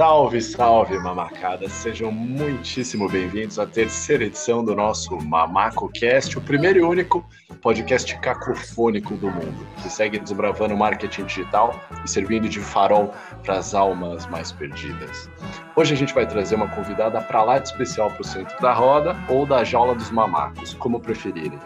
[0.00, 1.68] Salve, salve, mamacada!
[1.68, 7.22] Sejam muitíssimo bem-vindos à terceira edição do nosso MamacoCast, o primeiro e único
[7.60, 13.12] podcast cacofônico do mundo, que segue desbravando o marketing digital e servindo de farol
[13.44, 15.28] para as almas mais perdidas.
[15.76, 18.72] Hoje a gente vai trazer uma convidada para lá de especial para o centro da
[18.72, 21.58] roda ou da jaula dos mamacos, como preferirem.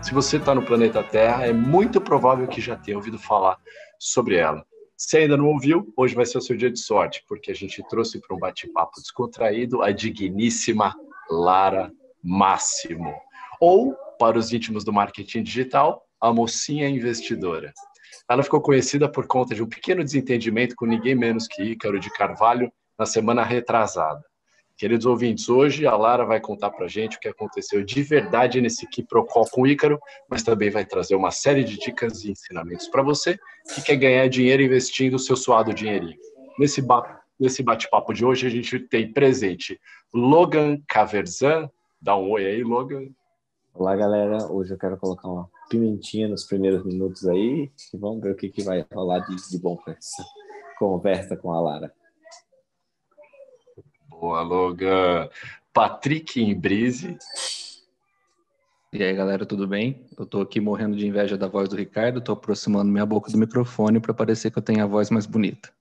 [0.00, 3.58] Se você está no planeta Terra, é muito provável que já tenha ouvido falar
[3.98, 4.64] sobre ela.
[5.04, 7.82] Se ainda não ouviu, hoje vai ser o seu dia de sorte, porque a gente
[7.88, 10.94] trouxe para um bate-papo descontraído a digníssima
[11.28, 11.92] Lara
[12.22, 13.12] Máximo.
[13.60, 17.72] Ou, para os íntimos do marketing digital, a mocinha investidora.
[18.30, 22.08] Ela ficou conhecida por conta de um pequeno desentendimento com ninguém menos que Ícaro de
[22.12, 24.22] Carvalho na semana retrasada.
[24.82, 28.84] Queridos ouvintes, hoje a Lara vai contar para gente o que aconteceu de verdade nesse
[28.88, 29.96] quiprocó com o Ícaro,
[30.28, 33.38] mas também vai trazer uma série de dicas e ensinamentos para você
[33.72, 36.18] que quer ganhar dinheiro investindo o seu suado dinheirinho.
[36.58, 39.78] Nesse, ba nesse bate-papo de hoje, a gente tem presente
[40.12, 41.70] Logan Caverzan.
[42.00, 43.06] Dá um oi aí, Logan.
[43.72, 44.50] Olá, galera.
[44.50, 48.48] Hoje eu quero colocar uma pimentinha nos primeiros minutos aí e vamos ver o que,
[48.48, 50.24] que vai rolar de, de bom com essa
[50.76, 52.01] conversa com a Lara.
[54.22, 55.28] Boa, Logan.
[55.72, 57.18] Patrick Imbrise.
[58.92, 60.06] E aí, galera, tudo bem?
[60.16, 63.36] Eu tô aqui morrendo de inveja da voz do Ricardo, tô aproximando minha boca do
[63.36, 65.74] microfone para parecer que eu tenho a voz mais bonita.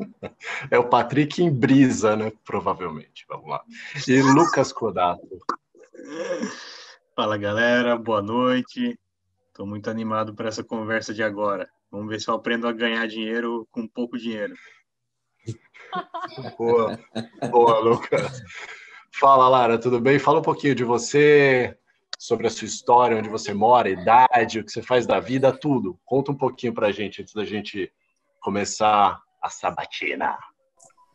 [0.72, 2.32] É o Patrick em brisa, né?
[2.44, 3.24] Provavelmente.
[3.28, 3.62] Vamos lá.
[4.08, 5.38] E Lucas Codato.
[7.14, 7.96] Fala, galera.
[7.96, 8.98] Boa noite.
[9.46, 11.70] Estou muito animado para essa conversa de agora.
[11.92, 14.56] Vamos ver se eu aprendo a ganhar dinheiro com pouco dinheiro.
[16.58, 16.98] Boa,
[17.50, 18.42] boa, Lucas.
[19.12, 20.18] Fala, Lara, tudo bem?
[20.18, 21.76] Fala um pouquinho de você,
[22.18, 25.98] sobre a sua história, onde você mora, idade, o que você faz da vida, tudo.
[26.04, 27.92] Conta um pouquinho pra gente antes da gente
[28.40, 30.36] começar a sabatina.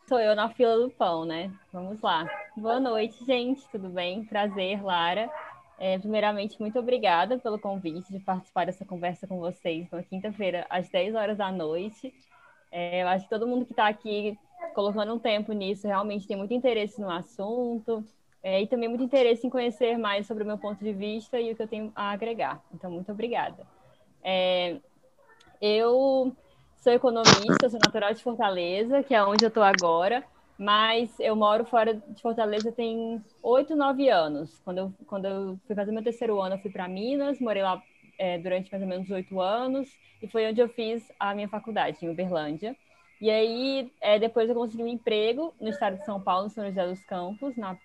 [0.07, 1.51] Sou eu na fila do pão, né?
[1.71, 2.25] Vamos lá.
[2.55, 4.25] Boa noite, gente, tudo bem?
[4.25, 5.29] Prazer, Lara.
[5.77, 10.87] É, primeiramente, muito obrigada pelo convite de participar dessa conversa com vocês na quinta-feira, às
[10.89, 12.13] 10 horas da noite.
[12.75, 14.35] É, eu acho que todo mundo que está aqui
[14.73, 18.03] colocando um tempo nisso realmente tem muito interesse no assunto
[18.41, 21.51] é, e também muito interesse em conhecer mais sobre o meu ponto de vista e
[21.51, 22.59] o que eu tenho a agregar.
[22.73, 23.63] Então, muito obrigada.
[24.23, 24.77] É,
[25.61, 26.35] eu
[26.77, 30.23] sou economista, sou natural de Fortaleza, que é onde eu estou agora,
[30.57, 34.59] mas eu moro fora de Fortaleza tem oito, nove anos.
[34.65, 37.79] Quando eu, quando eu fui fazer meu terceiro ano, eu fui para Minas, morei lá
[38.17, 39.89] é, durante mais ou menos oito anos,
[40.21, 42.75] e foi onde eu fiz a minha faculdade, em Uberlândia.
[43.19, 46.65] E aí, é, depois eu consegui um emprego no estado de São Paulo, no São
[46.65, 47.77] José dos Campos, na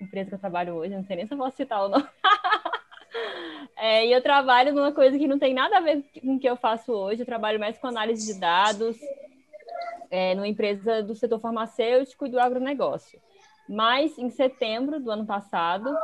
[0.00, 2.06] empresa que eu trabalho hoje, não sei nem se eu posso citar o nome.
[3.76, 6.48] é, e eu trabalho numa coisa que não tem nada a ver com o que
[6.48, 8.96] eu faço hoje, eu trabalho mais com análise de dados,
[10.10, 13.20] é, numa empresa do setor farmacêutico e do agronegócio.
[13.68, 15.94] Mas em setembro do ano passado,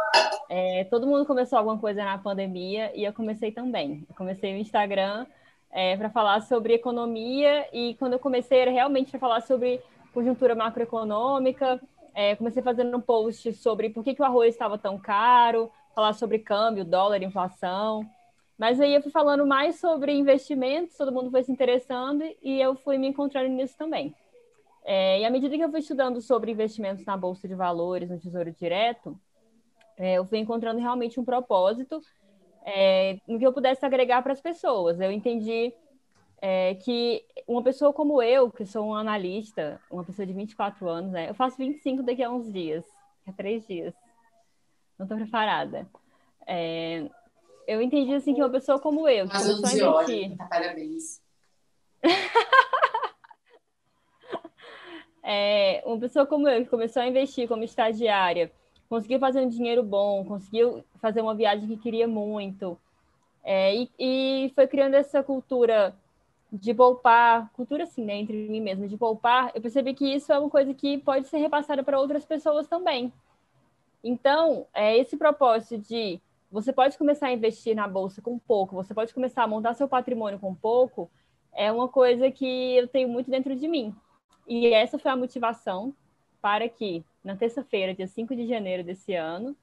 [0.51, 4.05] é, todo mundo começou alguma coisa na pandemia e eu comecei também.
[4.09, 5.27] Eu comecei o Instagram
[5.73, 9.81] é, para falar sobre economia e quando eu comecei era realmente para falar sobre
[10.13, 11.81] conjuntura macroeconômica.
[12.15, 16.13] É, comecei fazendo um post sobre por que, que o arroz estava tão caro, falar
[16.13, 18.09] sobre câmbio, dólar, inflação.
[18.59, 22.77] Mas aí eu fui falando mais sobre investimentos, todo mundo foi se interessando e eu
[22.77, 24.15] fui me encontrando nisso também.
[24.85, 28.21] É, e à medida que eu fui estudando sobre investimentos na Bolsa de Valores, no
[28.21, 29.19] Tesouro Direto,
[29.97, 32.01] é, eu fui encontrando realmente um propósito
[32.65, 35.01] é, no que eu pudesse agregar para as pessoas.
[35.01, 35.73] Eu entendi
[36.41, 41.13] é, que uma pessoa como eu, que sou um analista, uma pessoa de 24 anos,
[41.13, 42.85] né, eu faço 25 daqui a uns dias,
[43.27, 43.95] a três dias.
[44.99, 45.89] Não estou preparada.
[46.47, 47.09] É,
[47.67, 50.37] eu entendi assim que uma pessoa como eu, que Mas começou a investir.
[50.37, 51.23] Parabéns.
[55.25, 58.53] é, uma pessoa como eu, que começou a investir como estagiária,
[58.89, 62.79] conseguiu fazer um dinheiro bom, conseguiu fazer uma viagem que queria muito,
[63.43, 65.95] é, e, e, foi criando essa cultura
[66.53, 70.39] de poupar, cultura assim, né, entre mim mesma, de poupar, eu percebi que isso é
[70.39, 73.13] uma coisa que pode ser repassada para outras pessoas também.
[74.03, 76.21] Então, é esse propósito de
[76.53, 79.89] você pode começar a investir na bolsa com pouco, você pode começar a montar seu
[79.89, 81.11] patrimônio com pouco,
[81.53, 83.95] é uma coisa que eu tenho muito dentro de mim.
[84.47, 85.95] E essa foi a motivação
[86.41, 89.57] para que, na terça-feira, dia 5 de janeiro desse ano,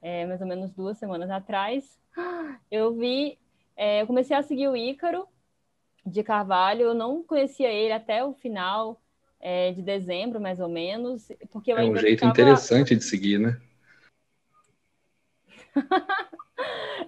[0.00, 2.00] é, mais ou menos duas semanas atrás,
[2.70, 3.38] eu vi,
[3.76, 5.26] é, eu comecei a seguir o Ícaro
[6.04, 9.00] de Carvalho, eu não conhecia ele até o final
[9.38, 12.32] é, de dezembro, mais ou menos, porque eu É um jeito ficava...
[12.32, 13.60] interessante de seguir, né?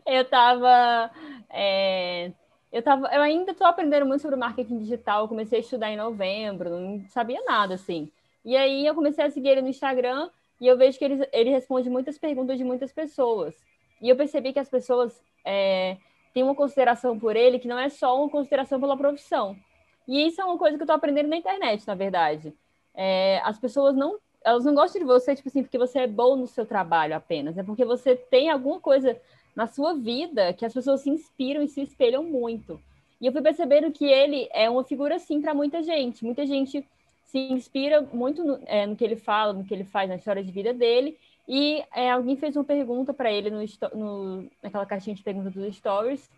[0.07, 1.11] eu estava
[1.49, 2.33] é,
[2.75, 5.29] eu, tava, eu ainda estou aprendendo muito sobre marketing digital.
[5.29, 8.11] Comecei a estudar em novembro, não sabia nada assim.
[8.45, 10.29] E aí eu comecei a seguir ele no Instagram
[10.61, 13.55] e eu vejo que ele, ele responde muitas perguntas de muitas pessoas.
[14.03, 15.97] E eu percebi que as pessoas é,
[16.35, 19.57] têm uma consideração por ele que não é só uma consideração pela profissão.
[20.09, 22.53] E isso é uma coisa que eu estou aprendendo na internet, na verdade.
[22.93, 26.37] É, as pessoas não elas não gostam de você, tipo assim, porque você é bom
[26.37, 27.57] no seu trabalho apenas.
[27.57, 29.17] É porque você tem alguma coisa
[29.55, 32.81] na sua vida que as pessoas se inspiram e se espelham muito.
[33.21, 36.25] E eu fui percebendo que ele é uma figura, assim, para muita gente.
[36.25, 36.87] Muita gente
[37.25, 40.43] se inspira muito no, é, no, que ele fala, no que ele faz, na história
[40.43, 41.17] de vida dele.
[41.49, 43.61] E é, alguém fez uma pergunta para ele no,
[43.95, 46.31] no, naquela caixinha de perguntas dos stories,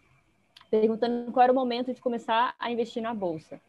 [0.71, 3.61] perguntando qual era o momento de começar a investir na bolsa.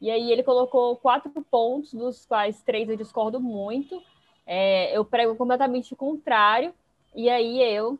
[0.00, 4.02] E aí ele colocou quatro pontos, dos quais três eu discordo muito.
[4.46, 6.72] É, eu prego completamente o contrário.
[7.14, 7.98] E aí eu,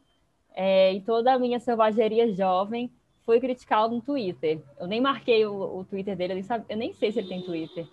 [0.54, 2.90] é, em toda a minha selvageria jovem,
[3.24, 4.60] fui criticá-lo no Twitter.
[4.78, 7.28] Eu nem marquei o, o Twitter dele, eu nem, sabe, eu nem sei se ele
[7.28, 7.86] tem Twitter.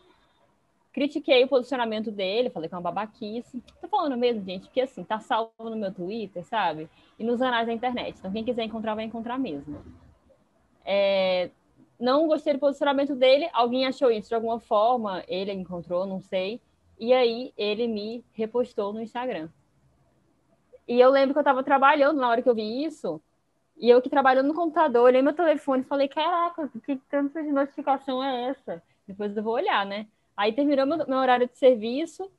[0.91, 3.63] Critiquei o posicionamento dele, falei que é uma babaquice.
[3.79, 6.89] Tô falando mesmo, gente, porque assim, tá salvo no meu Twitter, sabe?
[7.19, 8.17] E nos anais da internet.
[8.17, 9.79] Então, quem quiser encontrar, vai encontrar mesmo.
[10.83, 11.51] É,
[11.99, 16.59] não gostei do posicionamento dele, alguém achou isso de alguma forma, ele encontrou, não sei.
[16.99, 19.49] E aí ele me repostou no Instagram.
[20.87, 23.21] E eu lembro que eu estava trabalhando na hora que eu vi isso,
[23.77, 27.51] e eu que trabalhando no computador, olhei meu telefone e falei, caraca, que tanto de
[27.51, 28.81] notificação é essa?
[29.07, 30.07] Depois eu vou olhar, né?
[30.35, 32.31] Aí terminou meu, meu horário de serviço,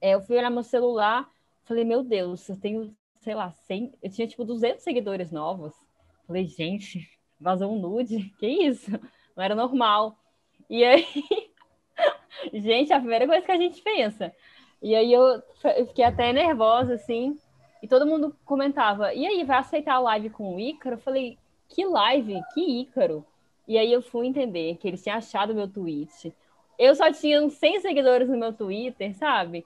[0.00, 1.28] é, eu fui olhar meu celular,
[1.64, 5.74] falei, meu Deus, eu tenho, sei lá, 100, eu tinha tipo 200 seguidores novos.
[6.26, 7.08] Falei, gente,
[7.40, 8.90] vazou um nude, que isso?
[9.36, 10.18] Não era normal.
[10.68, 11.06] E aí,
[12.52, 14.32] gente, a primeira coisa que a gente pensa.
[14.82, 15.42] E aí eu
[15.86, 17.38] fiquei até nervosa, assim,
[17.82, 20.96] e todo mundo comentava, e aí, vai aceitar a live com o Ícaro?
[20.96, 21.38] Eu falei,
[21.68, 22.40] que live?
[22.52, 23.24] Que Ícaro?
[23.66, 26.34] E aí eu fui entender que eles tinham achado meu tweet.
[26.78, 29.64] Eu só tinha uns 100 seguidores no meu Twitter, sabe?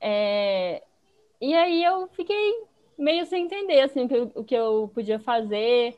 [0.00, 0.82] É...
[1.40, 2.64] E aí eu fiquei
[2.98, 5.96] meio sem entender, assim, o que eu, podia fazer.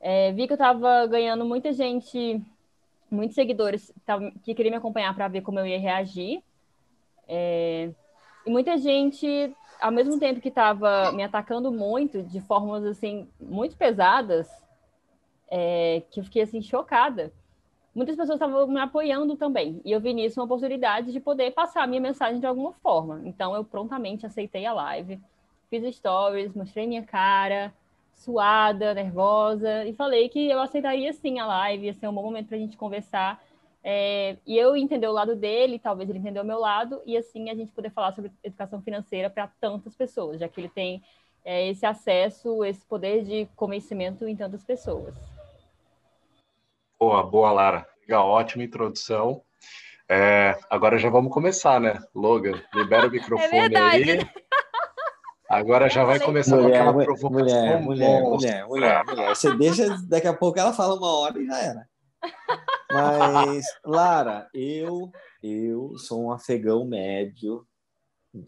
[0.00, 2.40] É, vi que eu estava ganhando muita gente,
[3.10, 3.92] muitos seguidores
[4.42, 6.42] que queriam me acompanhar para ver como eu ia reagir.
[7.26, 7.90] É,
[8.46, 13.76] e muita gente, ao mesmo tempo que estava me atacando muito, de formas assim, muito
[13.76, 14.48] pesadas,
[15.50, 17.32] é, que eu fiquei assim, chocada.
[17.94, 19.80] Muitas pessoas estavam me apoiando também.
[19.84, 23.22] E eu vi nisso uma oportunidade de poder passar a minha mensagem de alguma forma.
[23.24, 25.20] Então eu prontamente aceitei a live,
[25.68, 27.72] fiz stories, mostrei minha cara,
[28.14, 32.48] suada, nervosa, e falei que eu aceitaria sim a live, ia ser um bom momento
[32.48, 33.42] para a gente conversar.
[33.82, 37.48] É, e eu entender o lado dele, talvez ele entenda o meu lado, e assim
[37.50, 41.02] a gente poder falar sobre educação financeira para tantas pessoas, já que ele tem
[41.44, 45.14] é, esse acesso, esse poder de convencimento em tantas pessoas.
[46.98, 47.86] Boa, boa, Lara.
[48.02, 49.42] Legal, ótima introdução.
[50.08, 51.98] É, agora já vamos começar, né?
[52.14, 54.28] Logan, libera o microfone é aí.
[55.48, 57.30] Agora já vai começar mulher, com aquela provocação.
[57.30, 59.28] Mulher, mulher, mulher, mulher, mulher.
[59.28, 61.88] Você deixa, daqui a pouco ela fala uma hora e já era.
[62.90, 65.10] Mas, Lara, eu,
[65.42, 67.66] eu sou um afegão médio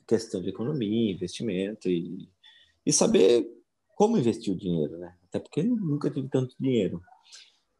[0.06, 2.28] questão de economia, investimento e,
[2.84, 3.46] e saber
[3.96, 5.14] como investir o dinheiro, né?
[5.28, 7.02] Até porque eu nunca tive tanto dinheiro.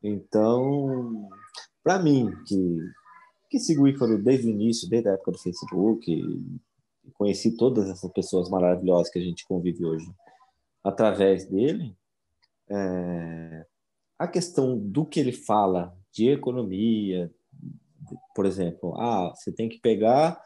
[0.03, 1.29] Então,
[1.83, 2.79] para mim, que,
[3.50, 6.15] que sigo o Ícaro desde o início, desde a época do Facebook,
[7.15, 10.11] conheci todas essas pessoas maravilhosas que a gente convive hoje
[10.85, 11.97] através dele.
[12.69, 13.67] É,
[14.21, 17.35] a questão do que ele fala de economia,
[18.35, 20.39] por exemplo, ah, você tem que pegar,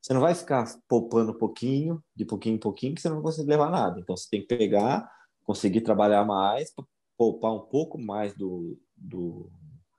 [0.00, 3.24] você não vai ficar poupando um pouquinho, de pouquinho em pouquinho, que você não vai
[3.24, 4.00] conseguir levar nada.
[4.00, 5.06] Então, você tem que pegar,
[5.44, 6.72] conseguir trabalhar mais,
[7.18, 9.50] poupar um pouco mais do, do,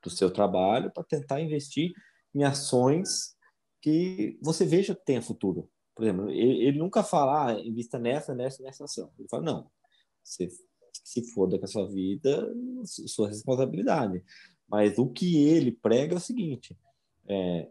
[0.01, 1.91] do seu trabalho para tentar investir
[2.33, 3.35] em ações
[3.79, 5.69] que você veja que tenha futuro.
[5.95, 9.11] Por exemplo, ele, ele nunca fala, ah, invista nessa, nessa, nessa ação.
[9.19, 9.71] Ele fala, não,
[10.23, 10.49] você
[11.03, 12.51] se foda com a sua vida,
[12.83, 14.23] sua responsabilidade.
[14.67, 16.77] Mas o que ele prega é o seguinte:
[17.27, 17.67] é,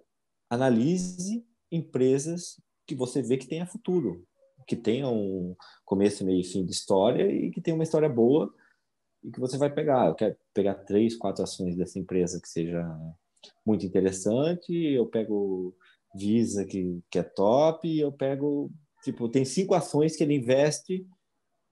[0.50, 4.26] analise empresas que você vê que tenha futuro,
[4.66, 8.52] que tenham um começo, meio e fim de história e que tenha uma história boa
[9.22, 10.08] e que você vai pegar.
[10.08, 12.84] Eu quero pegar três, quatro ações dessa empresa que seja
[13.64, 15.74] muito interessante, eu pego
[16.14, 18.70] Visa, que, que é top, eu pego,
[19.04, 21.06] tipo, tem cinco ações que ele investe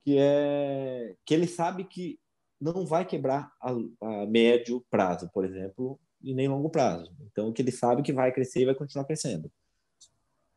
[0.06, 2.16] que é que ele sabe que
[2.60, 7.12] não vai quebrar a, a médio prazo, por exemplo, e nem longo prazo.
[7.22, 9.50] Então, que ele sabe que vai crescer e vai continuar crescendo.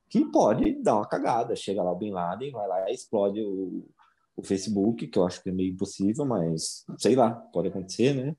[0.07, 3.89] Que pode dar uma cagada, chega lá o Bin Laden, vai lá e explode o,
[4.35, 8.35] o Facebook, que eu acho que é meio impossível, mas sei lá, pode acontecer, né?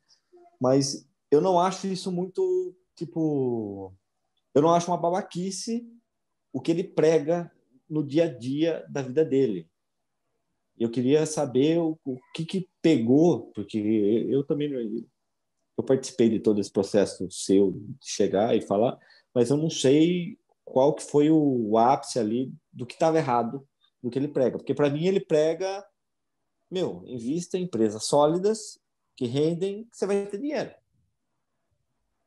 [0.61, 3.93] Mas eu não acho isso muito, tipo,
[4.55, 5.85] eu não acho uma babaquice
[6.53, 7.51] o que ele prega
[7.89, 9.70] no dia a dia da vida dele.
[10.81, 13.79] Eu queria saber o, o que, que pegou, porque
[14.31, 14.73] eu também
[15.77, 18.99] eu participei de todo esse processo seu de chegar e falar,
[19.35, 23.67] mas eu não sei qual que foi o ápice ali do que estava errado
[24.03, 25.85] do que ele prega, porque para mim ele prega,
[26.71, 28.81] meu, invista em empresas sólidas
[29.15, 30.75] que rendem, que você vai ter dinheiro.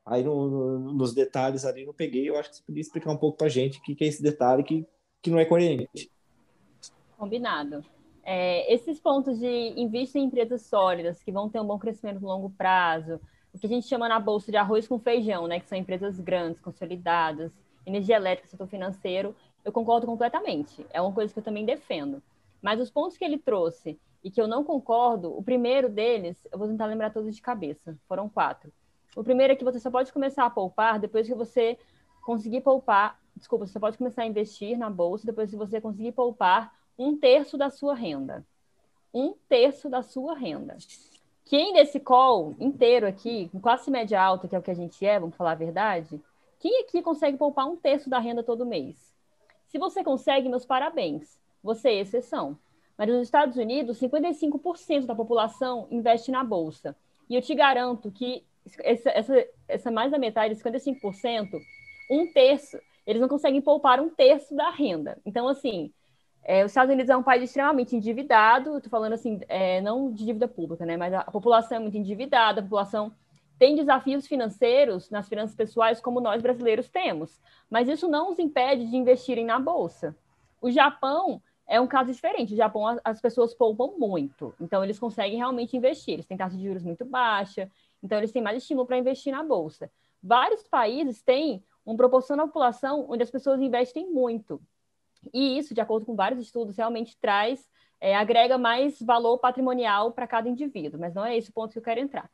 [0.05, 3.17] Aí no, no, nos detalhes ali não peguei, eu acho que você podia explicar um
[3.17, 4.85] pouco para gente o que, que é esse detalhe que,
[5.23, 6.11] que não é coerente.
[7.17, 7.83] Combinado.
[8.23, 12.27] É, esses pontos de investir em empresas sólidas, que vão ter um bom crescimento no
[12.27, 13.19] longo prazo,
[13.53, 16.19] o que a gente chama na bolsa de arroz com feijão, né, que são empresas
[16.19, 17.51] grandes, consolidadas,
[17.85, 20.85] energia elétrica, setor financeiro, eu concordo completamente.
[20.89, 22.21] É uma coisa que eu também defendo.
[22.61, 26.57] Mas os pontos que ele trouxe e que eu não concordo, o primeiro deles, eu
[26.57, 28.71] vou tentar lembrar todos de cabeça, foram quatro.
[29.15, 31.77] O primeiro é que você só pode começar a poupar depois que você
[32.21, 36.73] conseguir poupar, desculpa, você pode começar a investir na bolsa depois que você conseguir poupar
[36.97, 38.45] um terço da sua renda.
[39.13, 40.77] Um terço da sua renda.
[41.45, 45.05] Quem desse call inteiro aqui, com classe média alta, que é o que a gente
[45.05, 46.21] é, vamos falar a verdade,
[46.59, 49.13] quem aqui consegue poupar um terço da renda todo mês?
[49.67, 51.37] Se você consegue, meus parabéns.
[51.61, 52.57] Você é exceção.
[52.97, 56.95] Mas nos Estados Unidos, 55% da população investe na bolsa.
[57.29, 58.43] E eu te garanto que
[58.83, 61.59] essa, essa, essa mais da metade, 55%,
[62.09, 65.17] um terço, eles não conseguem poupar um terço da renda.
[65.25, 65.91] Então, assim,
[66.43, 70.25] é, os Estados Unidos é um país extremamente endividado, estou falando assim, é, não de
[70.25, 70.97] dívida pública, né?
[70.97, 73.13] Mas a, população é muito endividada, a população
[73.57, 77.39] tem desafios financeiros nas finanças pessoais como nós brasileiros temos.
[77.69, 80.15] Mas isso não os impede de investirem na bolsa.
[80.61, 82.53] O Japão é um caso diferente.
[82.53, 84.53] O Japão, as pessoas poupam muito.
[84.59, 86.15] Então, eles conseguem realmente investir.
[86.15, 87.71] Eles têm taxa de juros muito baixa.
[88.03, 89.89] Então, eles têm mais estímulo para investir na bolsa.
[90.21, 94.61] Vários países têm uma proporção da população onde as pessoas investem muito.
[95.33, 97.69] E isso, de acordo com vários estudos, realmente traz,
[98.01, 100.99] é, agrega mais valor patrimonial para cada indivíduo.
[100.99, 102.29] Mas não é esse o ponto que eu quero entrar.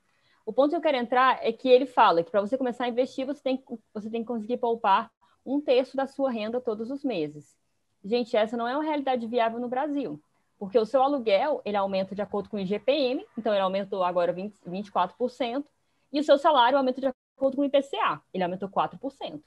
[0.45, 2.89] O ponto que eu quero entrar é que ele fala que para você começar a
[2.89, 5.11] investir, você tem, você tem que conseguir poupar
[5.45, 7.55] um terço da sua renda todos os meses.
[8.03, 10.19] Gente, essa não é uma realidade viável no Brasil,
[10.57, 14.31] porque o seu aluguel ele aumenta de acordo com o IGPM, então ele aumentou agora
[14.31, 15.65] 20, 24%,
[16.11, 19.41] e o seu salário aumenta de acordo com o IPCA, ele aumentou 4%.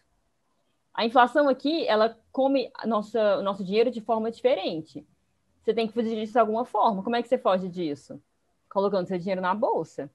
[0.95, 5.07] A inflação aqui, ela come nossa, o nosso dinheiro de forma diferente.
[5.63, 7.03] Você tem que fugir disso de alguma forma.
[7.03, 8.21] Como é que você foge disso?
[8.69, 10.11] Colocando seu dinheiro na bolsa.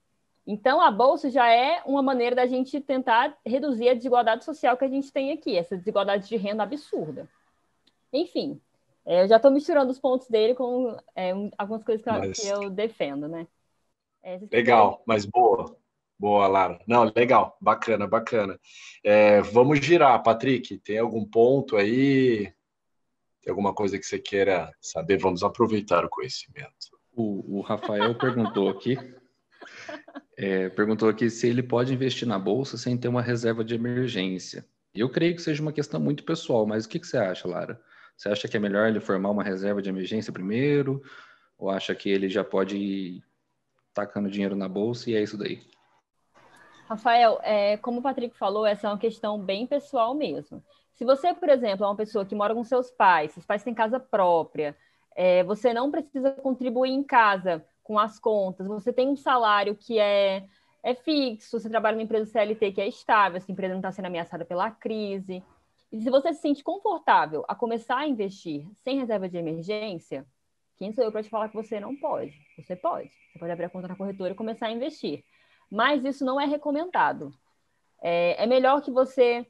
[0.46, 4.86] Então, a bolsa já é uma maneira da gente tentar reduzir a desigualdade social que
[4.86, 7.28] a gente tem aqui, essa desigualdade de renda absurda.
[8.14, 8.62] Enfim,
[9.06, 12.46] é, eu já estou misturando os pontos dele com é, algumas coisas que, mas...
[12.46, 13.48] eu defendo, né?
[14.24, 15.78] É, legal, mas boa.
[16.20, 16.80] Boa, Lara.
[16.88, 18.60] Não, legal, bacana, bacana.
[19.04, 20.80] É, vamos girar, Patrick.
[20.80, 22.52] Tem algum ponto aí?
[23.42, 25.18] Tem alguma coisa que você queira saber?
[25.18, 26.98] Vamos aproveitar o conhecimento.
[27.14, 28.98] O, o Rafael perguntou aqui,
[30.36, 34.66] é, perguntou aqui se ele pode investir na bolsa sem ter uma reserva de emergência.
[34.94, 37.80] Eu creio que seja uma questão muito pessoal, mas o que, que você acha, Lara?
[38.16, 41.02] Você acha que é melhor ele formar uma reserva de emergência primeiro?
[41.58, 43.24] Ou acha que ele já pode ir
[43.94, 45.62] tacando dinheiro na bolsa e é isso daí?
[46.88, 50.64] Rafael, é, como o Patrick falou, essa é uma questão bem pessoal mesmo.
[50.94, 53.74] Se você, por exemplo, é uma pessoa que mora com seus pais, seus pais têm
[53.74, 54.74] casa própria,
[55.14, 60.00] é, você não precisa contribuir em casa com as contas, você tem um salário que
[60.00, 60.46] é,
[60.82, 64.06] é fixo, você trabalha numa empresa CLT que é estável, essa empresa não está sendo
[64.06, 65.44] ameaçada pela crise.
[65.92, 70.26] E se você se sente confortável a começar a investir sem reserva de emergência,
[70.78, 72.34] quem sou eu para te falar que você não pode?
[72.58, 73.10] Você pode.
[73.10, 75.26] Você pode abrir a conta na corretora e começar a investir.
[75.70, 77.34] Mas isso não é recomendado.
[78.02, 79.46] É, é melhor que você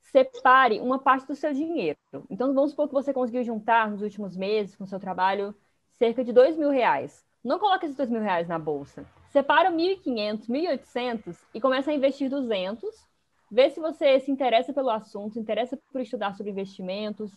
[0.00, 1.98] separe uma parte do seu dinheiro.
[2.30, 5.54] Então, vamos supor que você conseguiu juntar nos últimos meses, com o seu trabalho,
[5.92, 7.24] cerca de dois mil reais.
[7.42, 9.04] Não coloque esses dois mil reais na bolsa.
[9.30, 13.06] Separa 1.500, 1.800 e começa a investir 200
[13.50, 17.30] Vê se você se interessa pelo assunto, se interessa por estudar sobre investimentos,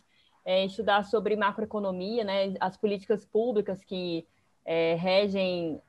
[0.44, 4.26] é, estudar sobre macroeconomia, né, as políticas públicas que
[4.66, 5.80] é, regem,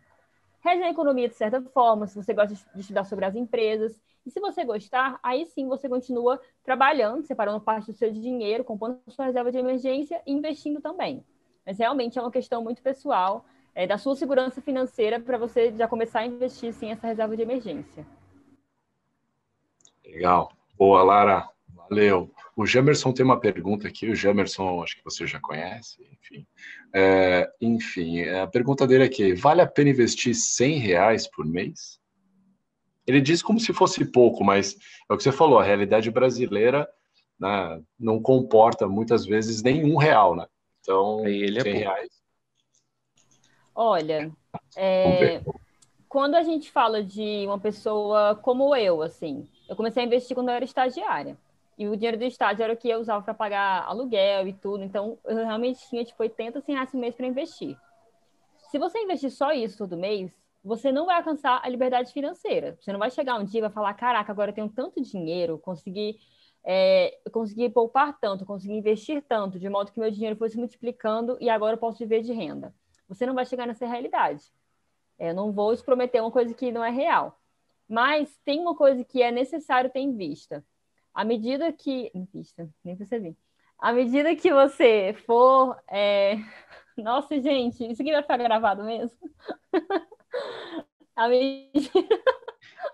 [0.60, 4.00] regem a economia de certa forma, se você gosta de estudar sobre as empresas.
[4.24, 9.00] E se você gostar, aí sim você continua trabalhando, separando parte do seu dinheiro, compondo
[9.08, 11.24] sua reserva de emergência e investindo também.
[11.64, 15.88] Mas realmente é uma questão muito pessoal é, da sua segurança financeira para você já
[15.88, 18.06] começar a investir sim essa reserva de emergência.
[20.04, 20.52] Legal.
[20.76, 21.48] Boa, Lara.
[21.90, 22.32] Valeu.
[22.56, 24.08] O Jamerson tem uma pergunta aqui.
[24.08, 26.06] O Jamerson, acho que você já conhece.
[26.12, 26.46] Enfim,
[26.94, 31.98] é, enfim a pergunta dele aqui: vale a pena investir 100 reais por mês?
[33.04, 34.76] Ele diz como se fosse pouco, mas
[35.10, 35.58] é o que você falou.
[35.58, 36.88] A realidade brasileira
[37.38, 40.46] né, não comporta muitas vezes nenhum real, né?
[40.80, 42.08] Então, ele é 100 reais.
[43.74, 44.30] Olha,
[44.76, 45.42] é,
[46.08, 50.50] quando a gente fala de uma pessoa como eu, assim, eu comecei a investir quando
[50.50, 51.36] eu era estagiária.
[51.80, 54.84] E o dinheiro do estágio era o que eu usava para pagar aluguel e tudo.
[54.84, 57.74] Então, eu realmente tinha, tipo, 80, 100 reais por mês para investir.
[58.70, 60.30] Se você investir só isso todo mês,
[60.62, 62.76] você não vai alcançar a liberdade financeira.
[62.78, 65.58] Você não vai chegar um dia e vai falar, caraca, agora eu tenho tanto dinheiro,
[65.58, 66.18] consegui,
[66.62, 71.48] é, consegui poupar tanto, consegui investir tanto, de modo que meu dinheiro fosse multiplicando e
[71.48, 72.74] agora eu posso viver de renda.
[73.08, 74.44] Você não vai chegar nessa realidade.
[75.18, 77.40] É, eu não vou te prometer uma coisa que não é real.
[77.88, 80.62] Mas tem uma coisa que é necessário ter em vista
[81.20, 82.10] à medida que.
[82.32, 83.36] Vista, nem percebi.
[83.78, 85.76] À medida que você for.
[85.86, 86.36] É...
[86.96, 89.18] Nossa, gente, isso aqui vai ficar gravado mesmo?
[91.14, 91.90] à medida...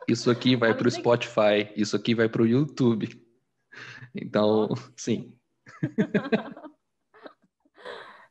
[0.08, 3.08] Isso aqui vai para o Spotify, isso aqui vai para o YouTube.
[4.12, 5.32] Então, sim.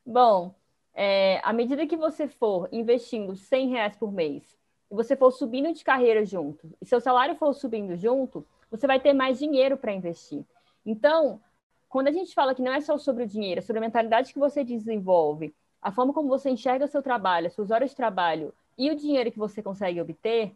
[0.06, 0.56] Bom,
[0.94, 4.58] é, à medida que você for investindo 100 reais por mês,
[4.92, 8.46] e você for subindo de carreira junto, e seu salário for subindo junto,
[8.76, 10.44] você vai ter mais dinheiro para investir.
[10.86, 11.42] Então,
[11.90, 14.34] quando a gente fala que não é só sobre o dinheiro, é sobre a mentalidade
[14.34, 18.90] que você desenvolve, a forma como você enxerga seu trabalho, suas horas de trabalho e
[18.92, 20.54] o dinheiro que você consegue obter,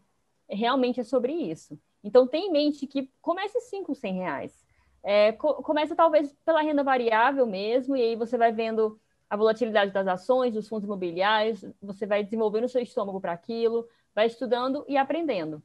[0.48, 1.78] realmente é sobre isso.
[2.02, 4.66] Então, tenha em mente que comece sim com 100 reais.
[5.02, 10.08] É, começa talvez pela renda variável mesmo, e aí você vai vendo a volatilidade das
[10.08, 14.96] ações, dos fundos imobiliários, você vai desenvolvendo o seu estômago para aquilo, vai estudando e
[14.96, 15.62] aprendendo.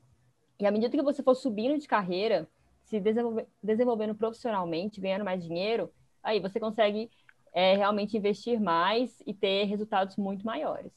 [0.59, 2.47] E à medida que você for subindo de carreira,
[2.83, 5.91] se desenvolve, desenvolvendo profissionalmente, ganhando mais dinheiro,
[6.23, 7.09] aí você consegue
[7.53, 10.91] é, realmente investir mais e ter resultados muito maiores.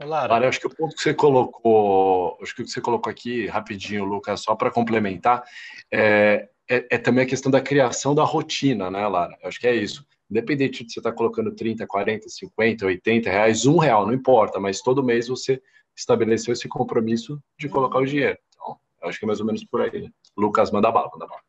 [0.00, 0.32] Lara.
[0.32, 3.46] Lara, acho que o ponto que você colocou, acho que o que você colocou aqui
[3.46, 5.44] rapidinho, Lucas, só para complementar,
[5.90, 9.36] é, é, é, também a questão da criação da rotina, né, Lara?
[9.44, 10.04] Acho que é isso.
[10.30, 14.58] Independente de você estar tá colocando 30, 40, 50, 80 reais, um real, não importa,
[14.58, 15.60] mas todo mês você
[15.96, 18.38] estabeleceu esse compromisso de colocar o dinheiro.
[18.54, 20.02] Então, acho que é mais ou menos por aí.
[20.02, 20.10] Né?
[20.36, 21.40] Lucas, manda bala, manda bala.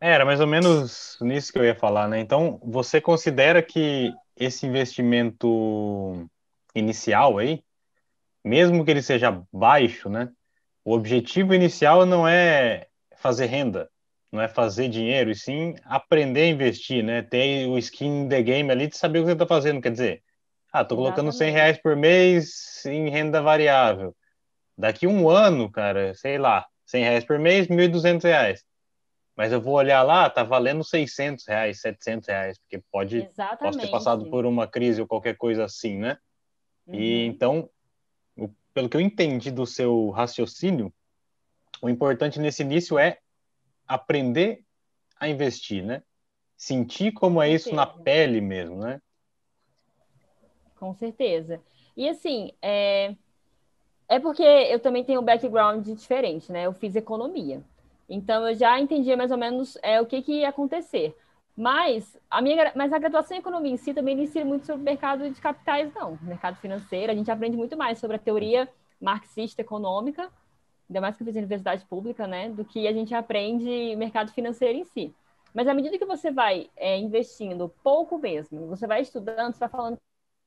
[0.00, 2.18] É, era mais ou menos nisso que eu ia falar, né?
[2.18, 6.28] Então, você considera que esse investimento
[6.74, 7.62] inicial aí,
[8.44, 10.28] mesmo que ele seja baixo, né?
[10.84, 13.88] O objetivo inicial não é fazer renda,
[14.32, 17.22] não é fazer dinheiro, e sim aprender a investir, né?
[17.22, 19.80] Ter o skin the game ali de saber o que você está fazendo.
[19.80, 20.22] Quer dizer,
[20.72, 21.38] ah, tô colocando Exatamente.
[21.38, 24.16] 100 reais por mês em renda variável.
[24.76, 28.64] Daqui um ano, cara, sei lá, 100 reais por mês, 1.200 reais.
[29.36, 33.28] Mas eu vou olhar lá, tá valendo 600 reais, 700 reais, porque pode
[33.60, 36.18] posso ter passado por uma crise ou qualquer coisa assim, né?
[36.86, 36.94] Uhum.
[36.94, 37.70] E então,
[38.72, 40.92] pelo que eu entendi do seu raciocínio,
[41.80, 43.18] o importante nesse início é
[43.86, 44.64] aprender
[45.18, 46.02] a investir, né?
[46.56, 49.00] Sentir como é isso na pele mesmo, né?
[50.82, 51.60] Com certeza.
[51.96, 53.14] E assim, é,
[54.08, 56.66] é porque eu também tenho um background diferente, né?
[56.66, 57.62] Eu fiz economia.
[58.08, 61.16] Então eu já entendia mais ou menos é, o que, que ia acontecer.
[61.56, 64.82] Mas a, minha, mas a graduação em economia em si também não ensina muito sobre
[64.82, 66.18] o mercado de capitais, não.
[66.20, 68.68] Mercado financeiro, a gente aprende muito mais sobre a teoria
[69.00, 70.30] marxista econômica,
[70.90, 72.48] ainda mais que eu fiz universidade pública, né?
[72.48, 75.14] Do que a gente aprende mercado financeiro em si.
[75.54, 79.68] Mas à medida que você vai é, investindo pouco mesmo, você vai estudando, você vai
[79.68, 79.98] falando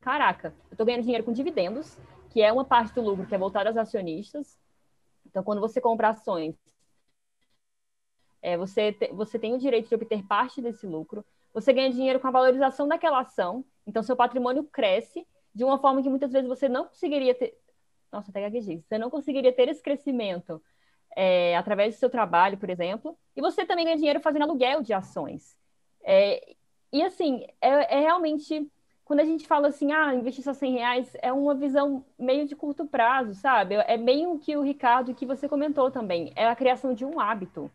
[0.05, 1.97] caraca, eu estou ganhando dinheiro com dividendos,
[2.29, 4.55] que é uma parte do lucro que é voltada aos acionistas.
[5.25, 6.55] Então, quando você compra ações,
[8.39, 11.25] é, você, te, você tem o direito de obter parte desse lucro.
[11.55, 13.65] Você ganha dinheiro com a valorização daquela ação.
[13.87, 17.57] Então, seu patrimônio cresce de uma forma que muitas vezes você não conseguiria ter.
[18.11, 18.83] Nossa, até gaguejei.
[18.87, 20.61] Você não conseguiria ter esse crescimento
[21.15, 23.17] é, através do seu trabalho, por exemplo.
[23.35, 25.57] E você também ganha dinheiro fazendo aluguel de ações.
[26.03, 26.55] É,
[26.93, 28.71] e assim, é, é realmente
[29.05, 32.55] quando a gente fala assim, ah, investir só 100 reais, é uma visão meio de
[32.55, 33.75] curto prazo, sabe?
[33.75, 37.19] É meio o que o Ricardo, que você comentou também, é a criação de um
[37.19, 37.69] hábito.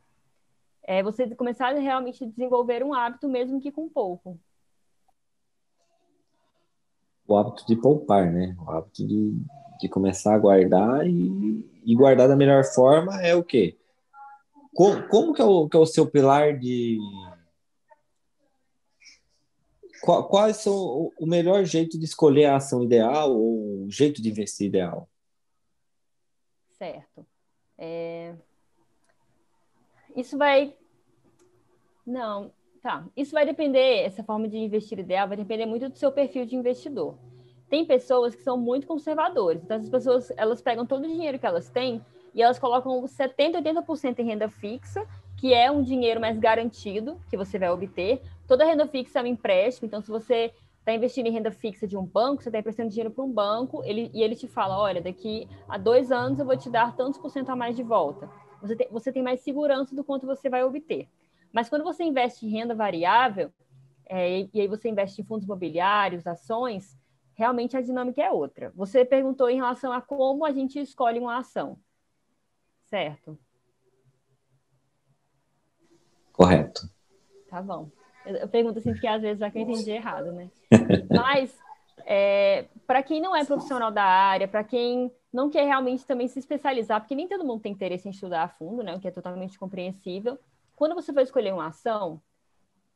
[0.83, 4.37] É você começar a realmente desenvolver um hábito, mesmo que com pouco.
[7.29, 8.57] O hábito de poupar, né?
[8.67, 9.41] O hábito de,
[9.81, 13.79] de começar a guardar e, e guardar da melhor forma é o quê?
[14.75, 16.99] Como, como que, é o, que é o seu pilar de,
[20.03, 24.67] quais são o melhor jeito de escolher a ação ideal ou o jeito de investir
[24.67, 25.09] ideal?
[26.79, 27.27] Certo.
[27.77, 28.35] É...
[30.17, 30.75] Isso vai
[32.07, 32.51] Não,
[32.83, 33.07] tá.
[33.17, 36.57] Isso vai depender, essa forma de investir ideal vai depender muito do seu perfil de
[36.57, 37.19] investidor.
[37.69, 41.47] Tem pessoas que são muito conservadoras, então as pessoas elas pegam todo o dinheiro que
[41.47, 45.07] elas têm e elas colocam 70, 80% em renda fixa,
[45.41, 48.21] que é um dinheiro mais garantido que você vai obter.
[48.47, 51.97] Toda renda fixa é um empréstimo, então se você está investindo em renda fixa de
[51.97, 55.01] um banco, você está emprestando dinheiro para um banco ele, e ele te fala, olha,
[55.01, 58.29] daqui a dois anos eu vou te dar tantos por cento a mais de volta.
[58.61, 61.09] Você tem, você tem mais segurança do quanto você vai obter.
[61.51, 63.51] Mas quando você investe em renda variável,
[64.05, 66.99] é, e aí você investe em fundos imobiliários, ações,
[67.33, 68.75] realmente a dinâmica é outra.
[68.77, 71.79] Você perguntou em relação a como a gente escolhe uma ação.
[72.85, 73.39] Certo?
[76.41, 76.89] Correto.
[77.51, 77.91] Tá bom.
[78.25, 80.51] Eu, eu pergunto assim, porque às vezes já que eu entendi errado, né?
[81.15, 81.55] Mas,
[82.07, 86.39] é, para quem não é profissional da área, para quem não quer realmente também se
[86.39, 88.95] especializar, porque nem todo mundo tem interesse em estudar a fundo, né?
[88.95, 90.39] O que é totalmente compreensível.
[90.75, 92.23] Quando você for escolher uma ação,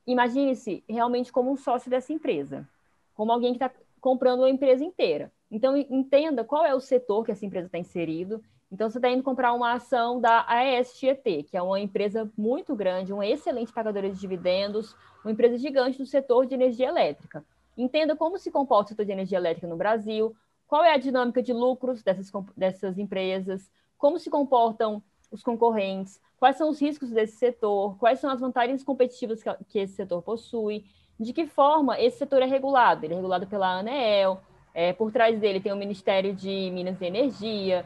[0.06, 2.66] imagine-se realmente como um sócio dessa empresa,
[3.12, 5.30] como alguém que está comprando a empresa inteira.
[5.50, 9.22] Então, entenda qual é o setor que essa empresa está inserido, então, você está indo
[9.22, 14.18] comprar uma ação da ASTET, que é uma empresa muito grande, uma excelente pagadora de
[14.18, 17.44] dividendos, uma empresa gigante do setor de energia elétrica.
[17.76, 20.34] Entenda como se comporta o setor de energia elétrica no Brasil,
[20.66, 26.56] qual é a dinâmica de lucros dessas, dessas empresas, como se comportam os concorrentes, quais
[26.56, 30.84] são os riscos desse setor, quais são as vantagens competitivas que, que esse setor possui,
[31.18, 33.04] de que forma esse setor é regulado.
[33.04, 34.40] Ele é regulado pela ANEEL,
[34.74, 37.84] é, por trás dele tem o Ministério de Minas e Energia,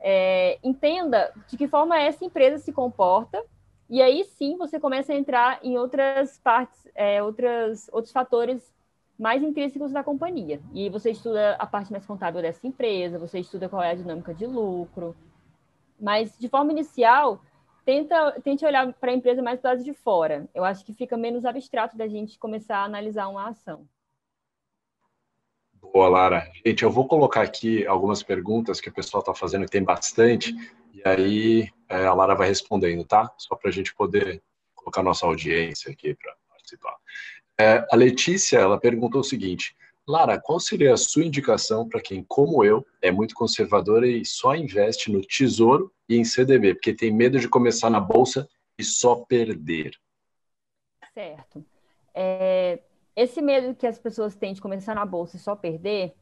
[0.00, 3.42] é, entenda de que forma essa empresa se comporta,
[3.88, 8.74] e aí sim você começa a entrar em outras partes, é, outras, outros fatores
[9.18, 10.60] mais intrínsecos da companhia.
[10.74, 14.34] E você estuda a parte mais contábil dessa empresa, você estuda qual é a dinâmica
[14.34, 15.16] de lucro.
[15.98, 17.40] Mas, de forma inicial,
[17.84, 20.46] tenta, tente olhar para a empresa mais do lado de fora.
[20.54, 23.86] Eu acho que fica menos abstrato da gente começar a analisar uma ação.
[25.92, 26.50] Boa, Lara.
[26.64, 30.54] Gente, eu vou colocar aqui algumas perguntas que o pessoal está fazendo, tem bastante,
[30.92, 33.32] e aí é, a Lara vai respondendo, tá?
[33.38, 34.42] Só para a gente poder
[34.74, 36.96] colocar nossa audiência aqui para participar.
[37.58, 39.74] É, a Letícia, ela perguntou o seguinte,
[40.06, 44.54] Lara, qual seria a sua indicação para quem, como eu, é muito conservadora e só
[44.54, 49.16] investe no tesouro e em CDB, porque tem medo de começar na bolsa e só
[49.16, 49.98] perder?
[51.12, 51.64] Certo.
[52.14, 52.78] É,
[53.16, 56.14] esse medo que as pessoas têm de começar na bolsa e só perder,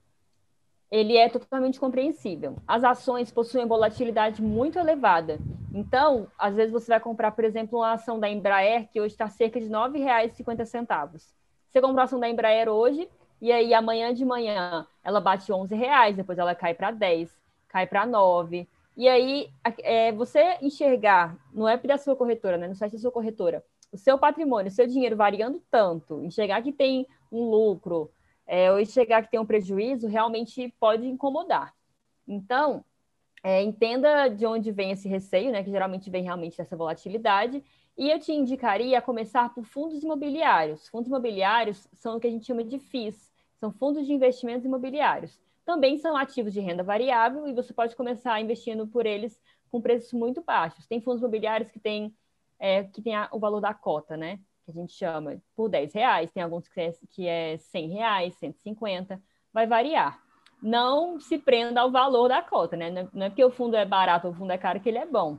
[0.91, 2.57] ele é totalmente compreensível.
[2.69, 5.41] As ações possuem volatilidade muito elevada.
[5.75, 9.29] Então, às vezes você vai comprar, por exemplo, uma ação da Embraer que hoje está
[9.29, 11.35] cerca de R$ 9,50.
[11.69, 13.09] Você compra a ação da Embraer hoje
[13.43, 17.37] e aí amanhã de manhã ela bate R$ 11,00, depois ela cai para 10,
[17.69, 18.69] cai para 9.
[18.97, 19.51] E aí
[19.83, 23.99] é, você enxergar no app da sua corretora, né, no site da sua corretora, o
[23.99, 28.11] seu patrimônio, o seu dinheiro variando tanto, enxergar que tem um lucro,
[28.45, 31.73] é, ou enxergar que tem um prejuízo, realmente pode incomodar.
[32.27, 32.85] Então,
[33.43, 37.63] é, entenda de onde vem esse receio, né, que geralmente vem realmente dessa volatilidade,
[37.97, 40.89] e eu te indicaria a começar por fundos imobiliários.
[40.89, 45.39] Fundos imobiliários são o que a gente chama de FIIs, são fundos de investimentos imobiliários.
[45.65, 50.13] Também são ativos de renda variável e você pode começar investindo por eles com preços
[50.13, 50.87] muito baixos.
[50.87, 52.13] Tem fundos imobiliários que têm
[52.59, 54.39] é, que tem a, o valor da cota, né?
[54.65, 58.35] Que a gente chama por 10 reais, tem alguns que é, que é 100 reais,
[58.37, 59.21] 150,
[59.53, 60.21] vai variar.
[60.63, 63.09] Não se prenda ao valor da cota, né?
[63.13, 65.07] Não é porque o fundo é barato ou o fundo é caro que ele é
[65.07, 65.39] bom.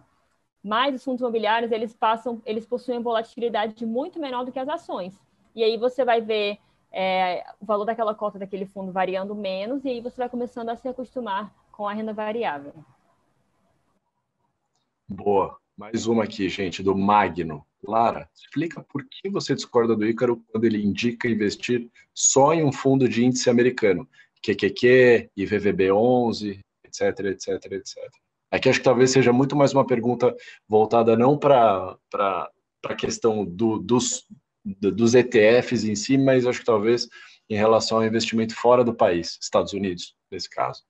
[0.63, 5.19] Mas os fundos imobiliários, eles passam, eles possuem volatilidade muito menor do que as ações.
[5.56, 6.60] E aí você vai ver
[6.91, 10.75] é, o valor daquela cota daquele fundo variando menos, e aí você vai começando a
[10.75, 12.73] se acostumar com a renda variável.
[15.08, 15.60] Boa.
[15.77, 17.65] Mais uma aqui, gente, do Magno.
[17.83, 22.71] Lara, explica por que você discorda do Ícaro quando ele indica investir só em um
[22.71, 24.07] fundo de índice americano,
[24.41, 27.97] QQQ, IVVB11, etc, etc, etc.
[28.49, 30.35] Aqui acho que talvez seja muito mais uma pergunta
[30.67, 34.25] voltada não para a questão do, dos,
[34.63, 37.07] dos ETFs em si, mas acho que talvez
[37.49, 40.83] em relação ao investimento fora do país, Estados Unidos, nesse caso.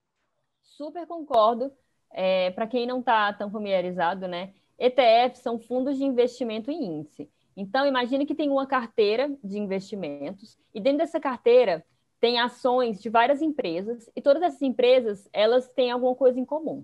[0.61, 1.71] Super concordo.
[2.11, 4.53] É, para quem não está tão familiarizado, né?
[4.77, 7.29] ETFs são fundos de investimento em índice.
[7.55, 11.85] Então, imagine que tem uma carteira de investimentos e dentro dessa carteira
[12.19, 16.83] tem ações de várias empresas e todas essas empresas elas têm alguma coisa em comum.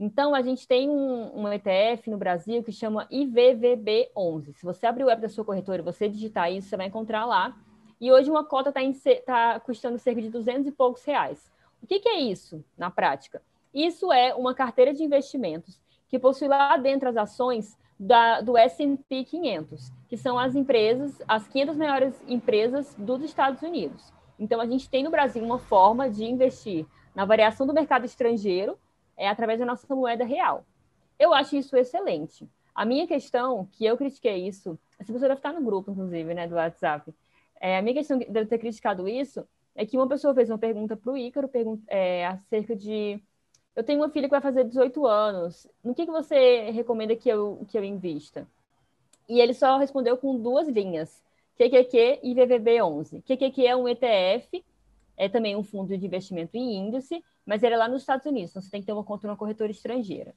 [0.00, 4.54] Então, a gente tem um, um ETF no Brasil que chama IVVB11.
[4.54, 7.24] Se você abrir o app da sua corretora e você digitar isso, você vai encontrar
[7.24, 7.56] lá.
[8.00, 8.80] E hoje uma cota está
[9.24, 11.52] tá custando cerca de 200 e poucos reais.
[11.80, 13.40] O que, que é isso na prática?
[13.72, 15.80] Isso é uma carteira de investimentos
[16.12, 21.48] que possui lá dentro as ações da, do S&P 500, que são as empresas, as
[21.48, 24.12] 500 maiores empresas dos Estados Unidos.
[24.38, 28.78] Então, a gente tem no Brasil uma forma de investir na variação do mercado estrangeiro
[29.16, 30.66] é através da nossa moeda real.
[31.18, 32.46] Eu acho isso excelente.
[32.74, 36.46] A minha questão, que eu critiquei isso, essa pessoa deve estar no grupo, inclusive, né,
[36.46, 37.10] do WhatsApp.
[37.58, 40.58] É, a minha questão de eu ter criticado isso é que uma pessoa fez uma
[40.58, 41.48] pergunta para o Ícaro
[41.88, 43.18] é, acerca de
[43.74, 45.66] eu tenho uma filha que vai fazer 18 anos.
[45.82, 48.46] No que, que você recomenda que eu, que eu invista?
[49.28, 51.22] E ele só respondeu com duas linhas:
[51.56, 53.22] QQQ e VVB11.
[53.22, 54.64] QQQ é um ETF,
[55.16, 58.50] é também um fundo de investimento em índice, mas ele é lá nos Estados Unidos,
[58.50, 60.34] então você tem que ter uma conta numa corretora estrangeira.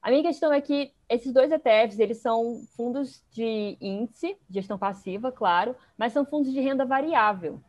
[0.00, 5.30] A minha questão é que esses dois ETFs, eles são fundos de índice, gestão passiva,
[5.30, 7.60] claro, mas são fundos de renda variável.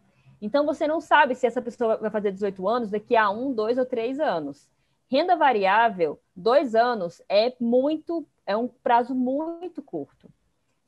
[0.45, 3.77] Então, você não sabe se essa pessoa vai fazer 18 anos daqui a um, dois
[3.77, 4.69] ou três anos.
[5.10, 10.29] Renda variável, dois anos é muito, é um prazo muito curto.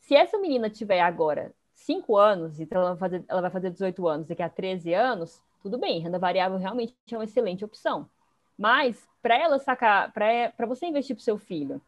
[0.02, 4.06] Se essa menina tiver agora cinco anos, então ela vai, fazer, ela vai fazer 18
[4.06, 8.10] anos daqui a 13 anos, tudo bem, renda variável realmente é uma excelente opção.
[8.58, 11.82] Mas, para ela sacar, para você investir para seu filho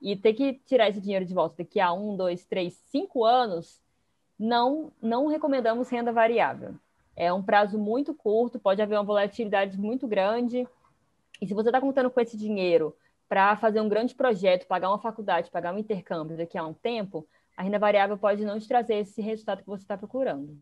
[0.00, 3.80] e ter que tirar esse dinheiro de volta daqui a um, dois, três, cinco anos,
[4.36, 6.74] não, não recomendamos renda variável.
[7.16, 10.66] É um prazo muito curto, pode haver uma volatilidade muito grande.
[11.40, 12.96] E se você está contando com esse dinheiro
[13.28, 17.26] para fazer um grande projeto, pagar uma faculdade, pagar um intercâmbio daqui a um tempo,
[17.56, 20.58] a renda variável pode não te trazer esse resultado que você está procurando.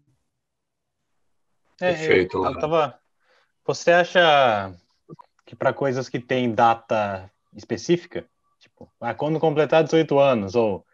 [1.80, 2.38] É, Perfeito.
[2.38, 2.98] Eu, eu tava...
[3.64, 4.74] Você acha
[5.44, 8.24] que para coisas que têm data específica,
[8.58, 10.84] tipo, ah, quando completar 18 anos, ou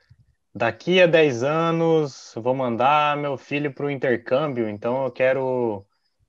[0.56, 5.84] daqui a 10 anos vou mandar meu filho para o intercâmbio, então eu quero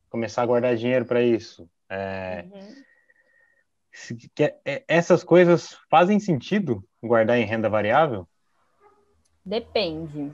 [0.09, 1.67] começar a guardar dinheiro para isso.
[1.89, 2.83] É, uhum.
[4.65, 8.27] É, essas coisas fazem sentido guardar em renda variável?
[9.45, 10.33] Depende.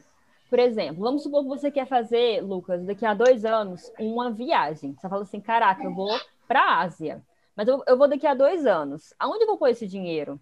[0.50, 4.96] Por exemplo, vamos supor que você quer fazer, Lucas, daqui a dois anos, uma viagem.
[4.96, 7.22] Você fala assim: caraca, eu vou para a Ásia,
[7.56, 9.14] mas eu, eu vou daqui a dois anos.
[9.20, 10.40] Aonde eu vou pôr esse dinheiro?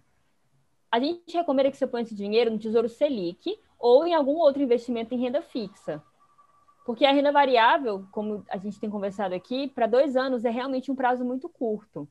[0.92, 4.62] A gente recomenda que você ponha esse dinheiro no Tesouro Selic ou em algum outro
[4.62, 6.02] investimento em renda fixa.
[6.84, 10.92] Porque a renda variável, como a gente tem conversado aqui, para dois anos é realmente
[10.92, 12.06] um prazo muito curto.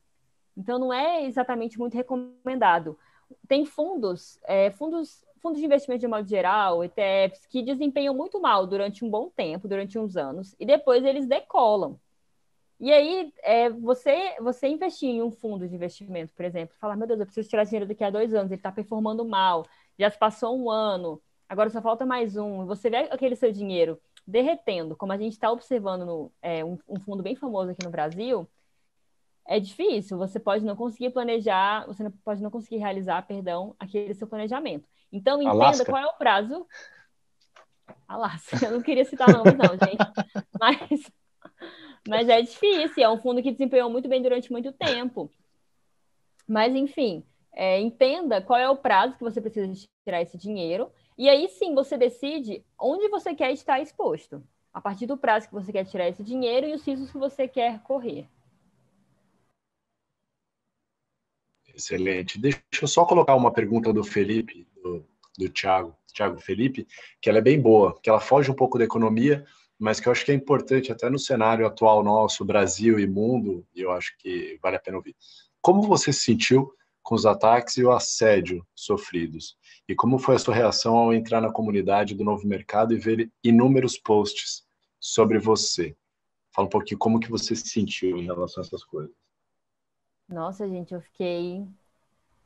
[0.56, 2.98] Então, não é exatamente muito recomendado.
[3.46, 8.66] Tem fundos, é, fundos, fundos de investimento de modo geral, ETFs, que desempenham muito mal
[8.66, 12.00] durante um bom tempo, durante uns anos, e depois eles decolam.
[12.82, 17.06] E aí, é, você, você investir em um fundo de investimento, por exemplo, falar, meu
[17.06, 19.64] Deus, eu preciso tirar dinheiro daqui a dois anos, ele está performando mal,
[19.96, 24.00] já se passou um ano, agora só falta mais um, você vê aquele seu dinheiro
[24.26, 27.90] derretendo, como a gente está observando no, é, um, um, fundo bem famoso aqui no
[27.90, 28.50] Brasil,
[29.46, 34.12] é difícil, você pode não conseguir planejar, você não, pode não conseguir realizar, perdão, aquele
[34.12, 34.88] seu planejamento.
[35.12, 35.84] Então, entenda Alaska.
[35.84, 36.66] qual é o prazo.
[38.08, 40.04] Alasca, eu não queria citar nomes não, gente,
[40.58, 41.12] mas
[42.08, 45.30] mas é difícil, é um fundo que desempenhou muito bem durante muito tempo.
[46.48, 50.90] Mas, enfim, é, entenda qual é o prazo que você precisa tirar esse dinheiro.
[51.16, 54.42] E aí sim você decide onde você quer estar exposto.
[54.72, 57.46] A partir do prazo que você quer tirar esse dinheiro e os riscos que você
[57.46, 58.26] quer correr.
[61.74, 62.38] Excelente.
[62.38, 65.06] Deixa eu só colocar uma pergunta do Felipe, do,
[65.38, 66.86] do Thiago, Thiago Felipe,
[67.20, 69.44] que ela é bem boa, que ela foge um pouco da economia,
[69.82, 73.66] mas que eu acho que é importante até no cenário atual nosso, Brasil e mundo,
[73.74, 75.16] e eu acho que vale a pena ouvir.
[75.60, 79.56] Como você se sentiu com os ataques e o assédio sofridos?
[79.88, 83.28] E como foi a sua reação ao entrar na comunidade do Novo Mercado e ver
[83.42, 84.62] inúmeros posts
[85.00, 85.96] sobre você?
[86.54, 89.12] Fala um pouquinho como que você se sentiu em relação a essas coisas.
[90.28, 91.66] Nossa, gente, eu fiquei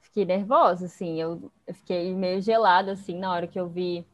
[0.01, 4.07] fiquei nervosa, assim, eu, eu fiquei meio gelada, assim, na hora que eu vi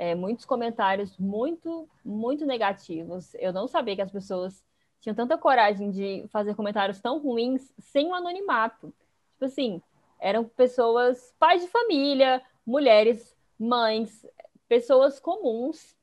[0.00, 3.34] é, muitos comentários muito, muito negativos.
[3.34, 4.64] Eu não sabia que as pessoas
[4.98, 8.94] tinham tanta coragem de fazer comentários tão ruins sem o anonimato.
[9.34, 9.82] Tipo assim,
[10.18, 14.24] eram pessoas, pais de família, mulheres, mães,
[14.66, 15.94] pessoas comuns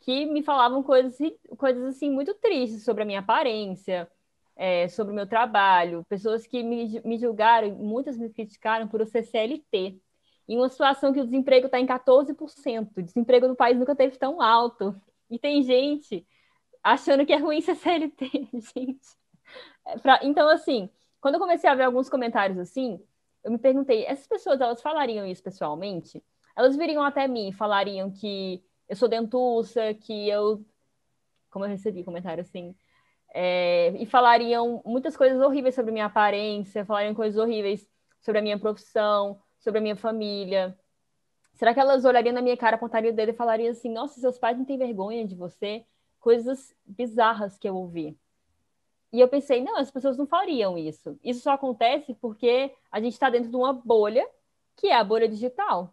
[0.00, 1.18] que me falavam coisas,
[1.58, 4.10] coisas assim muito tristes sobre a minha aparência,
[4.56, 9.06] é, sobre o meu trabalho, pessoas que me, me julgaram, muitas me criticaram por eu
[9.06, 10.00] ser CLT
[10.48, 12.88] em uma situação que o desemprego está em 14%.
[12.96, 14.98] O desemprego no país nunca teve tão alto.
[15.30, 16.26] E tem gente
[16.82, 19.08] achando que é ruim ser CLT, gente.
[19.86, 20.20] É pra...
[20.22, 20.88] Então, assim,
[21.20, 22.98] quando eu comecei a ver alguns comentários assim,
[23.44, 26.24] eu me perguntei, essas pessoas, elas falariam isso pessoalmente?
[26.56, 30.64] Elas viriam até mim e falariam que eu sou dentuça, que eu...
[31.50, 32.74] Como eu recebi comentário assim...
[33.34, 33.90] É...
[33.98, 37.86] e falariam muitas coisas horríveis sobre minha aparência, falariam coisas horríveis
[38.20, 40.74] sobre a minha profissão, sobre a minha família.
[41.52, 44.38] Será que elas olhariam na minha cara, apontariam o dedo e falariam assim: Nossa, seus
[44.38, 45.84] pais não têm vergonha de você?
[46.18, 48.18] Coisas bizarras que eu ouvi.
[49.12, 51.18] E eu pensei: Não, as pessoas não fariam isso.
[51.22, 54.26] Isso só acontece porque a gente está dentro de uma bolha,
[54.74, 55.92] que é a bolha digital.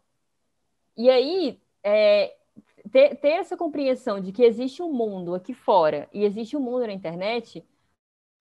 [0.95, 2.33] E aí, é,
[2.89, 6.87] ter, ter essa compreensão de que existe um mundo aqui fora e existe um mundo
[6.87, 7.61] na internet,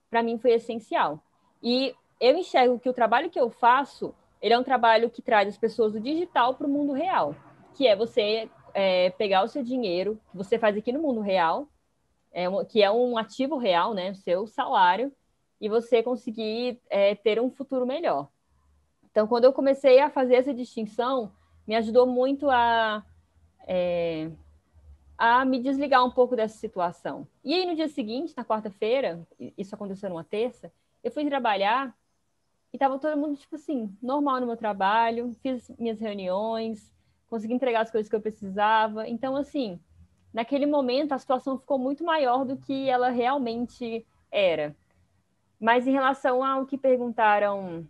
[0.09, 1.21] para mim foi essencial.
[1.61, 5.49] E eu enxergo que o trabalho que eu faço ele é um trabalho que traz
[5.49, 7.35] as pessoas do digital para o mundo real,
[7.73, 11.67] que é você é, pegar o seu dinheiro, que você faz aqui no mundo real,
[12.31, 15.11] é, que é um ativo real, né, seu salário,
[15.59, 18.29] e você conseguir é, ter um futuro melhor.
[19.11, 21.33] Então, quando eu comecei a fazer essa distinção,
[21.67, 23.03] me ajudou muito a,
[23.67, 24.31] é,
[25.17, 27.27] a me desligar um pouco dessa situação.
[27.43, 29.27] E aí, no dia seguinte, na quarta-feira,
[29.57, 30.71] isso aconteceu numa terça,
[31.03, 31.97] eu fui trabalhar
[32.75, 36.93] e tava todo mundo, tipo assim, normal no meu trabalho, fiz minhas reuniões,
[37.29, 39.09] consegui entregar as coisas que eu precisava.
[39.09, 39.79] Então, assim,
[40.33, 44.75] naquele momento a situação ficou muito maior do que ela realmente era.
[45.61, 47.87] Mas em relação ao que perguntaram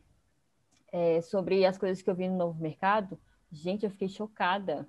[0.92, 3.18] é, sobre as coisas que eu vi no novo mercado,
[3.50, 4.86] gente, eu fiquei chocada.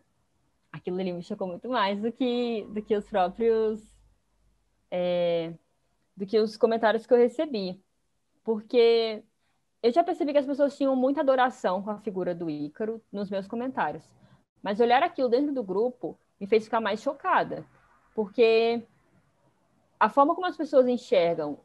[0.74, 3.82] Aquilo ali me chocou muito mais do que, do que os próprios.
[4.92, 5.54] É,
[6.18, 7.82] do que os comentários que eu recebi.
[8.44, 9.24] Porque
[9.82, 13.30] eu já percebi que as pessoas tinham muita adoração com a figura do Ícaro nos
[13.30, 14.04] meus comentários.
[14.62, 17.66] Mas olhar aquilo dentro do grupo me fez ficar mais chocada.
[18.16, 18.84] Porque
[20.00, 21.60] a forma como as pessoas enxergam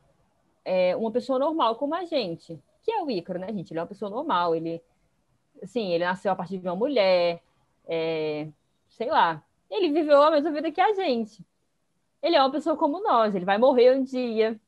[0.64, 3.73] é, uma pessoa normal como a gente, que é o Ícaro, né, gente?
[3.73, 4.83] Ele é uma pessoa normal, ele,
[5.62, 7.42] assim, ele nasceu a partir de uma mulher,
[7.87, 8.49] é,
[8.88, 11.44] sei lá, ele viveu a mesma vida que a gente.
[12.23, 14.61] Ele é uma pessoa como nós, ele vai morrer um dia,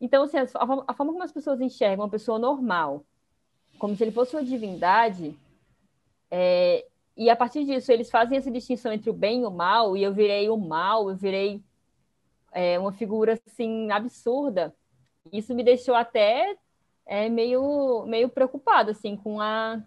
[0.00, 3.04] então, assim, a, forma como as pessoas enxergam uma pessoa normal,
[3.78, 5.36] como se ele fosse uma divindade,
[6.30, 9.96] é, e a partir disso eles fazem essa distinção entre o bem e o mal,
[9.96, 11.62] e eu virei o mal, eu virei
[12.52, 14.74] é, uma figura assim absurda.
[15.32, 16.56] Isso me deixou até
[17.04, 19.82] é, meio meio preocupado assim com a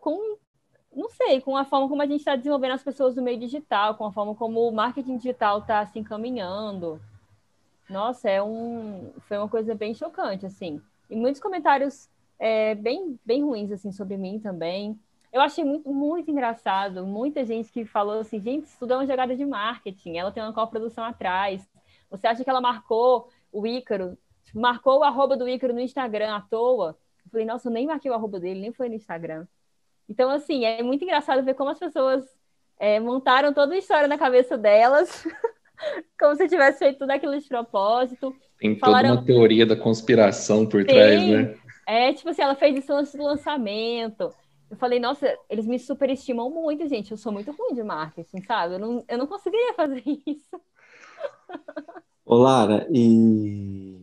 [0.00, 0.36] com
[0.94, 3.94] não sei, com a forma como a gente está desenvolvendo as pessoas no meio digital,
[3.94, 7.00] com a forma como o marketing digital está se encaminhando.
[7.90, 10.80] Nossa, é um, foi uma coisa bem chocante, assim.
[11.10, 14.98] E muitos comentários é, bem, bem ruins, assim, sobre mim também.
[15.32, 17.04] Eu achei muito, muito engraçado.
[17.04, 20.16] Muita gente que falou assim, gente, isso tudo é uma jogada de marketing.
[20.16, 21.68] Ela tem uma coprodução atrás.
[22.08, 26.34] Você acha que ela marcou o Ícaro, tipo, marcou o arroba do Ícaro no Instagram
[26.34, 26.96] à toa?
[27.24, 29.48] Eu falei, nossa, eu nem marquei o arroba dele, nem foi no Instagram.
[30.08, 32.24] Então, assim, é muito engraçado ver como as pessoas
[32.78, 35.26] é, montaram toda a história na cabeça delas
[36.18, 38.34] Como se tivesse feito tudo aquilo de propósito.
[38.58, 39.10] Tem Falaram...
[39.10, 40.94] toda uma teoria da conspiração por Tem.
[40.94, 41.54] trás, né?
[41.86, 44.32] É, tipo assim, ela fez isso antes do lançamento.
[44.70, 47.10] Eu falei, nossa, eles me superestimam muito, gente.
[47.10, 48.74] Eu sou muito ruim de marketing, sabe?
[48.74, 50.60] Eu não, eu não conseguiria fazer isso.
[52.24, 53.98] Ô, Lara, e,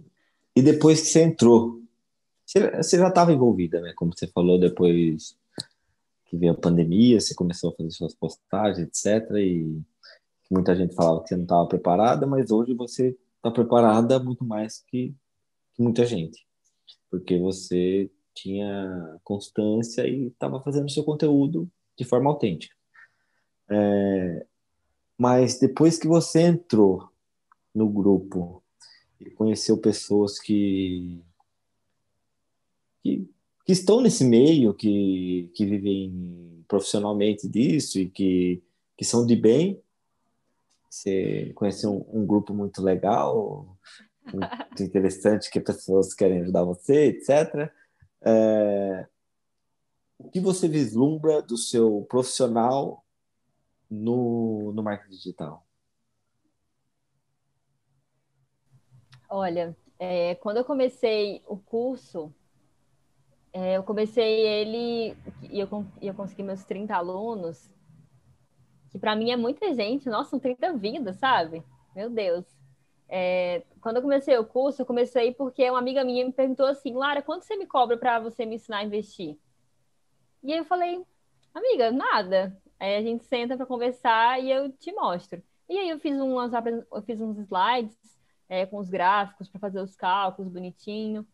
[0.56, 1.82] e depois que você entrou,
[2.46, 3.94] você, você já estava envolvida, né?
[3.96, 5.38] Como você falou, depois
[6.26, 9.32] que veio a pandemia, você começou a fazer suas postagens, etc.
[9.38, 9.82] E
[10.48, 14.46] que muita gente falava que você não estava preparada, mas hoje você está preparada muito
[14.46, 15.14] mais que,
[15.74, 16.48] que muita gente,
[17.10, 22.76] porque você tinha constância e estava fazendo seu conteúdo de forma autêntica.
[23.70, 24.46] É,
[25.18, 27.10] mas depois que você entrou
[27.74, 28.64] no grupo
[29.20, 31.20] e conheceu pessoas que,
[33.04, 33.28] que,
[33.66, 38.62] que estão nesse meio, que, que vivem profissionalmente disso e que,
[38.96, 39.82] que são de bem,
[40.98, 43.78] você conheceu um, um grupo muito legal,
[44.34, 47.72] muito interessante, que pessoas querem ajudar você, etc.
[48.22, 49.08] É,
[50.18, 53.06] o que você vislumbra do seu profissional
[53.90, 55.66] no, no marketing digital?
[59.30, 62.34] Olha, é, quando eu comecei o curso,
[63.54, 67.70] é, eu comecei ele e eu, eu consegui meus 30 alunos
[68.90, 71.64] que para mim é muita gente, nossa, são 30 vidas, sabe?
[71.96, 72.46] Meu Deus.
[73.10, 76.94] É, quando eu comecei o curso, eu comecei porque uma amiga minha me perguntou assim,
[76.94, 79.38] Lara, quanto você me cobra para você me ensinar a investir?
[80.44, 81.04] E aí eu falei,
[81.54, 82.60] amiga, nada.
[82.80, 85.42] Aí a gente senta para conversar e eu te mostro.
[85.70, 87.98] E aí eu fiz, umas, eu fiz uns slides
[88.48, 91.26] é, com os gráficos para fazer os cálculos bonitinho.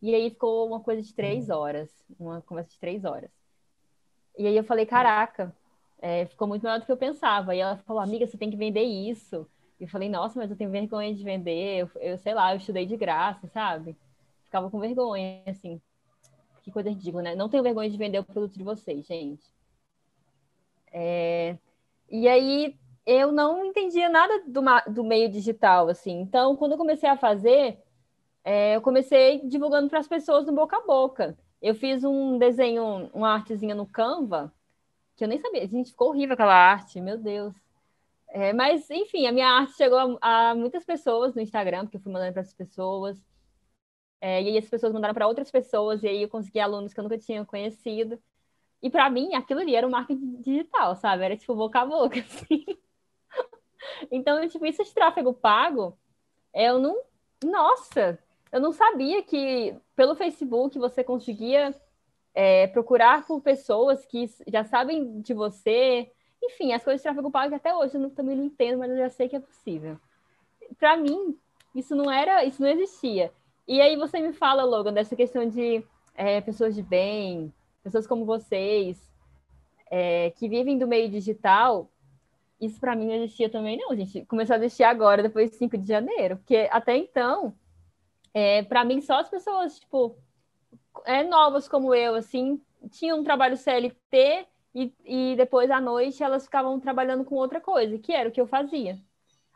[0.00, 3.30] E aí ficou uma coisa de três horas, uma conversa de três horas.
[4.36, 5.54] E aí eu falei, caraca,
[6.02, 7.54] é, ficou muito melhor do que eu pensava.
[7.54, 9.48] E ela falou, amiga, você tem que vender isso.
[9.78, 11.78] E eu falei, nossa, mas eu tenho vergonha de vender.
[11.78, 13.96] Eu, eu sei lá, eu estudei de graça, sabe?
[14.44, 15.80] Ficava com vergonha, assim.
[16.62, 17.34] Que coisa ridícula, né?
[17.36, 19.44] Não tenho vergonha de vender o produto de vocês, gente.
[20.92, 21.56] É,
[22.10, 22.76] e aí
[23.06, 24.60] eu não entendia nada do,
[24.92, 26.20] do meio digital, assim.
[26.20, 27.78] Então, quando eu comecei a fazer,
[28.44, 31.38] é, eu comecei divulgando para as pessoas no boca a boca.
[31.60, 34.52] Eu fiz um desenho, uma artezinha no Canva,
[35.22, 35.68] que eu nem sabia.
[35.68, 37.54] Gente, ficou horrível aquela arte, meu Deus.
[38.28, 42.00] É, mas, enfim, a minha arte chegou a, a, muitas pessoas no Instagram, porque eu
[42.00, 43.22] fui mandando para as pessoas.
[44.20, 46.98] É, e aí as pessoas mandaram para outras pessoas, e aí eu consegui alunos que
[46.98, 48.20] eu nunca tinha conhecido.
[48.82, 51.24] E para mim, aquilo ali era um marketing digital, sabe?
[51.24, 52.64] Era tipo boca a boca, assim.
[54.10, 55.96] Então, tipo, isso de tráfego pago,
[56.52, 57.00] eu não.
[57.44, 58.18] Nossa,
[58.50, 61.74] eu não sabia que pelo Facebook você conseguia
[62.34, 66.10] é, procurar por pessoas que já sabem de você.
[66.42, 68.96] Enfim, as coisas de tráfego pago até hoje eu não, também não entendo, mas eu
[68.96, 69.98] já sei que é possível.
[70.78, 71.36] Para mim,
[71.74, 73.32] isso não era, isso não existia.
[73.66, 77.52] E aí você me fala, Logan, dessa questão de é, pessoas de bem,
[77.82, 78.98] pessoas como vocês,
[79.90, 81.88] é, que vivem do meio digital,
[82.60, 84.24] isso para mim não existia também, não, gente.
[84.26, 87.54] Começou a existir agora, depois de 5 de janeiro, porque até então,
[88.32, 90.16] é, para mim, só as pessoas, tipo,
[91.04, 96.44] é, novas como eu, assim, tinham um trabalho CLT e, e depois à noite elas
[96.44, 98.98] ficavam trabalhando com outra coisa, que era o que eu fazia.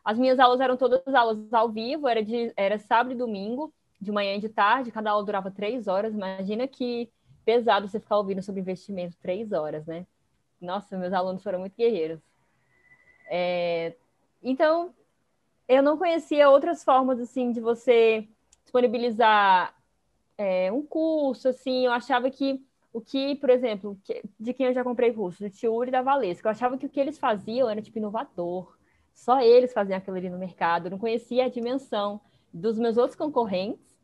[0.05, 4.13] As minhas aulas eram todas aulas ao vivo, era, de, era sábado e domingo, de
[4.13, 6.15] manhã e de tarde, cada aula durava três horas.
[6.15, 7.11] Imagina que
[7.45, 10.07] pesado você ficar ouvindo sobre investimento três horas, né?
[10.61, 12.21] Nossa, meus alunos foram muito guerreiros.
[13.29, 13.95] É,
[14.43, 14.95] então,
[15.69, 18.29] eu não conhecia outras formas assim de você
[18.63, 19.76] disponibilizar
[20.39, 24.73] é, um curso, assim, eu achava que o que, por exemplo, que, de quem eu
[24.73, 27.69] já comprei curso, do Tiuri e da Valesca, eu achava que o que eles faziam
[27.69, 28.75] era, tipo, inovador.
[29.13, 32.21] Só eles faziam aquilo ali no mercado, eu não conhecia a dimensão
[32.53, 33.97] dos meus outros concorrentes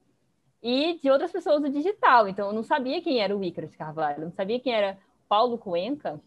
[0.63, 2.29] e de outras pessoas do digital.
[2.29, 5.57] Então, eu não sabia quem era o Ícaro de Carvalho, não sabia quem era Paulo
[5.57, 6.21] Cuenca,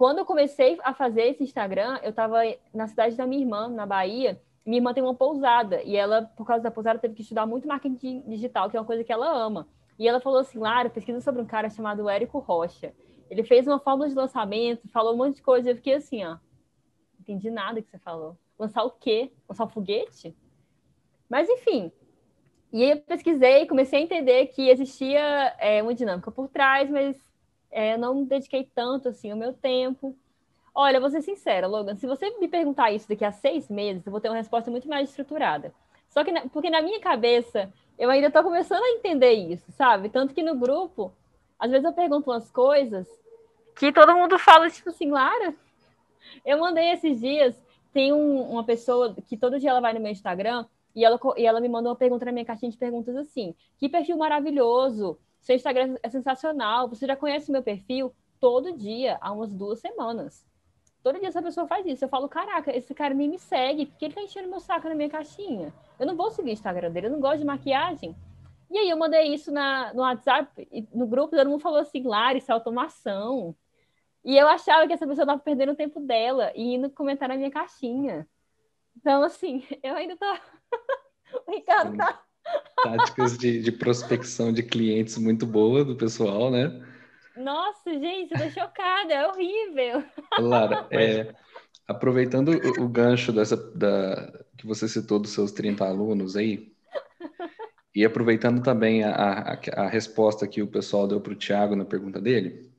[0.00, 2.38] quando eu comecei a fazer esse Instagram, eu estava
[2.72, 4.40] na cidade da minha irmã, na Bahia.
[4.64, 7.66] Minha irmã tem uma pousada e ela, por causa da pousada, teve que estudar muito
[7.66, 9.66] marketing digital, que é uma coisa que ela ama.
[9.98, 12.94] E ela falou assim: Lara, pesquisa sobre um cara chamado Érico Rocha.
[13.28, 15.70] Ele fez uma fórmula de lançamento, falou um monte de coisa.
[15.70, 16.36] Eu fiquei assim: ó,
[17.18, 18.36] entendi nada que você falou.
[18.58, 19.32] Lançar o quê?
[19.48, 20.36] Lançar o foguete?
[21.28, 21.92] Mas enfim.
[22.72, 25.20] E aí eu pesquisei, comecei a entender que existia
[25.58, 27.16] é, uma dinâmica por trás, mas
[27.70, 30.16] é, não dediquei tanto assim o meu tempo.
[30.74, 34.12] Olha, vou ser sincera, Logan, se você me perguntar isso daqui a seis meses, eu
[34.12, 35.74] vou ter uma resposta muito mais estruturada.
[36.08, 40.08] Só que, porque na minha cabeça, eu ainda estou começando a entender isso, sabe?
[40.08, 41.12] Tanto que no grupo,
[41.58, 43.06] às vezes eu pergunto umas coisas
[43.76, 45.54] que todo mundo fala, tipo assim, Lara,
[46.44, 47.60] eu mandei esses dias,
[47.92, 51.46] tem um, uma pessoa que todo dia ela vai no meu Instagram e ela, e
[51.46, 55.18] ela me mandou uma pergunta na minha caixinha de perguntas assim: que perfil maravilhoso!
[55.40, 56.88] Seu Instagram é sensacional.
[56.88, 60.44] Você já conhece meu perfil todo dia, há umas duas semanas.
[61.02, 62.04] Todo dia essa pessoa faz isso.
[62.04, 64.94] Eu falo, caraca, esse cara nem me segue, porque ele tá enchendo meu saco na
[64.94, 65.72] minha caixinha.
[65.98, 68.14] Eu não vou seguir o Instagram dele, eu não gosto de maquiagem.
[68.70, 72.38] E aí eu mandei isso na, no WhatsApp, no grupo, todo mundo falou assim, Lara,
[72.38, 73.54] isso é automação.
[74.24, 77.36] E eu achava que essa pessoa estava perdendo o tempo dela e indo comentar na
[77.36, 78.28] minha caixinha.
[78.96, 80.26] Então, assim, eu ainda tô.
[81.46, 81.96] o Ricardo Sim.
[81.96, 82.22] tá
[82.82, 86.80] táticas de, de, prospecção de clientes muito boa do pessoal, né?
[87.36, 90.04] Nossa, gente, tô chocada, é horrível.
[90.38, 91.34] Lara, é,
[91.86, 96.72] aproveitando o, o, gancho dessa, da, que você citou dos seus 30 alunos aí,
[97.94, 101.84] e aproveitando também a, a, a resposta que o pessoal deu para o Tiago na
[101.84, 102.70] pergunta dele,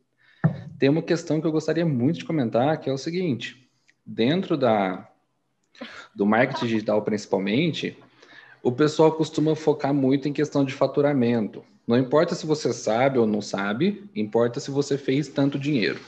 [0.79, 3.69] tem uma questão que eu gostaria muito de comentar, que é o seguinte,
[4.05, 5.07] dentro da,
[6.15, 7.97] do marketing digital principalmente,
[8.63, 11.63] o pessoal costuma focar muito em questão de faturamento.
[11.87, 15.99] Não importa se você sabe ou não sabe, importa se você fez tanto dinheiro.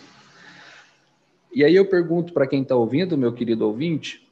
[1.53, 4.27] E aí eu pergunto para quem está ouvindo, meu querido ouvinte,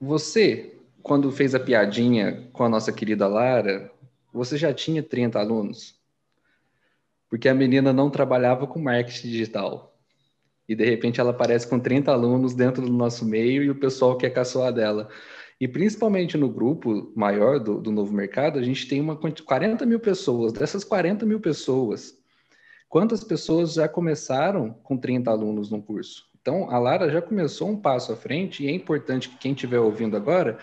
[0.00, 3.92] você, quando fez a piadinha com a nossa querida Lara,
[4.32, 5.94] você já tinha 30 alunos?
[7.28, 9.94] Porque a menina não trabalhava com marketing digital.
[10.68, 14.16] E de repente ela aparece com 30 alunos dentro do nosso meio e o pessoal
[14.16, 15.08] quer caçoar dela.
[15.62, 20.00] E principalmente no grupo maior do, do novo mercado, a gente tem uma 40 mil
[20.00, 20.52] pessoas.
[20.52, 22.18] Dessas 40 mil pessoas,
[22.88, 26.28] quantas pessoas já começaram com 30 alunos no curso?
[26.40, 29.78] Então, a Lara já começou um passo à frente e é importante que quem estiver
[29.78, 30.58] ouvindo agora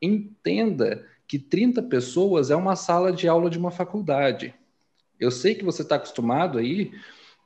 [0.00, 4.54] entenda que 30 pessoas é uma sala de aula de uma faculdade.
[5.18, 6.92] Eu sei que você está acostumado aí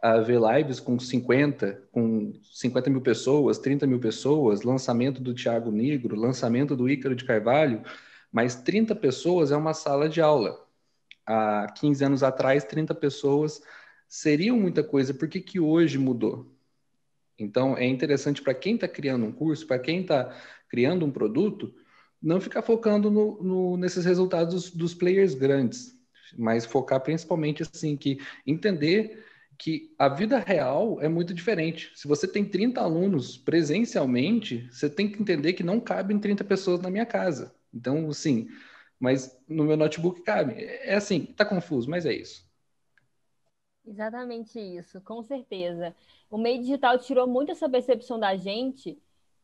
[0.05, 5.70] a ver lives com 50, com 50 mil pessoas, 30 mil pessoas, lançamento do Tiago
[5.70, 7.82] Negro, lançamento do Ícaro de Carvalho,
[8.30, 10.62] mas 30 pessoas é uma sala de aula.
[11.24, 13.62] Há 15 anos atrás, 30 pessoas
[14.07, 15.14] seriam muita coisa.
[15.14, 16.55] Por que, que hoje mudou?
[17.38, 20.36] Então, é interessante para quem está criando um curso, para quem está
[20.68, 21.74] criando um produto,
[22.20, 25.98] não ficar focando no, no, nesses resultados dos players grandes,
[26.36, 29.24] mas focar principalmente assim que entender
[29.59, 31.92] que a vida real é muito diferente.
[31.94, 36.80] Se você tem 30 alunos presencialmente, você tem que entender que não cabem 30 pessoas
[36.80, 37.55] na minha casa.
[37.72, 38.48] Então, sim,
[38.98, 40.55] mas no meu notebook cabe.
[40.64, 42.44] É assim, tá confuso, mas é isso.
[43.86, 45.94] Exatamente isso, com certeza.
[46.30, 48.98] O meio digital tirou muito essa percepção da gente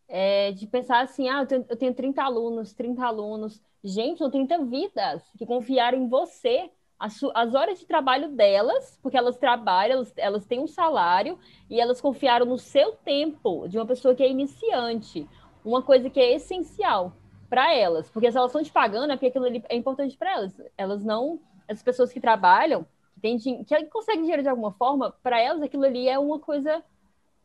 [0.08, 3.62] é, de pensar assim, ah, eu tenho, eu tenho 30 alunos, 30 alunos.
[3.84, 6.70] Gente, são 30 vidas que confiaram em você
[7.00, 11.38] as, as, horas de trabalho delas, porque elas trabalham, elas, elas, têm um salário
[11.70, 15.26] e elas confiaram no seu tempo de uma pessoa que é iniciante,
[15.64, 17.14] uma coisa que é essencial
[17.48, 20.30] para elas, porque se elas estão te pagando é porque aquilo ali é importante para
[20.30, 20.60] elas.
[20.76, 25.40] Elas não, as pessoas que trabalham, que, tem, que conseguem dinheiro de alguma forma, para
[25.40, 26.84] elas aquilo ali é uma coisa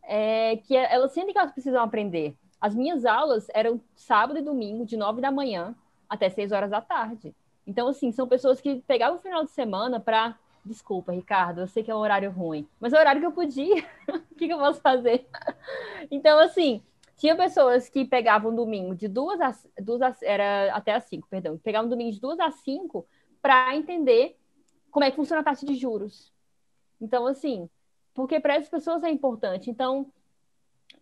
[0.04, 2.36] é, que elas sentem que elas precisam aprender.
[2.60, 5.74] As minhas aulas eram sábado e domingo, de nove da manhã
[6.10, 7.34] até seis horas da tarde.
[7.66, 10.38] Então, assim, são pessoas que pegavam o final de semana para.
[10.64, 13.32] Desculpa, Ricardo, eu sei que é um horário ruim, mas é o horário que eu
[13.32, 13.86] podia.
[14.10, 15.28] o que, que eu posso fazer?
[16.10, 16.82] então, assim,
[17.18, 21.90] tinha pessoas que pegavam domingo de duas a, duas era até às cinco, perdão, pegavam
[21.90, 23.06] domingo de duas às cinco
[23.42, 24.38] para entender
[24.90, 26.34] como é que funciona a taxa de juros.
[27.00, 27.70] Então, assim,
[28.14, 29.70] porque para essas pessoas é importante.
[29.70, 30.12] Então,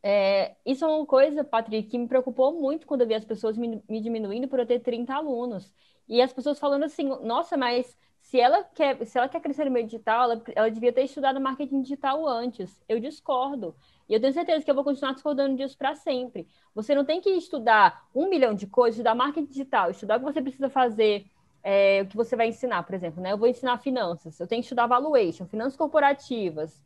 [0.02, 3.58] é, isso é uma coisa, Patrick, que me preocupou muito quando eu vi as pessoas
[3.58, 5.72] me, me diminuindo por eu ter 30 alunos.
[6.08, 9.72] E as pessoas falando assim, nossa, mas se ela quer, se ela quer crescer no
[9.72, 12.82] meio digital, ela, ela devia ter estudado marketing digital antes.
[12.88, 13.76] Eu discordo.
[14.08, 16.48] E eu tenho certeza que eu vou continuar discordando disso para sempre.
[16.74, 20.26] Você não tem que estudar um milhão de coisas, estudar marketing digital, estudar o que
[20.26, 21.26] você precisa fazer,
[21.64, 23.32] é, o que você vai ensinar, por exemplo, né?
[23.32, 26.82] Eu vou ensinar finanças, eu tenho que estudar valuation, finanças corporativas.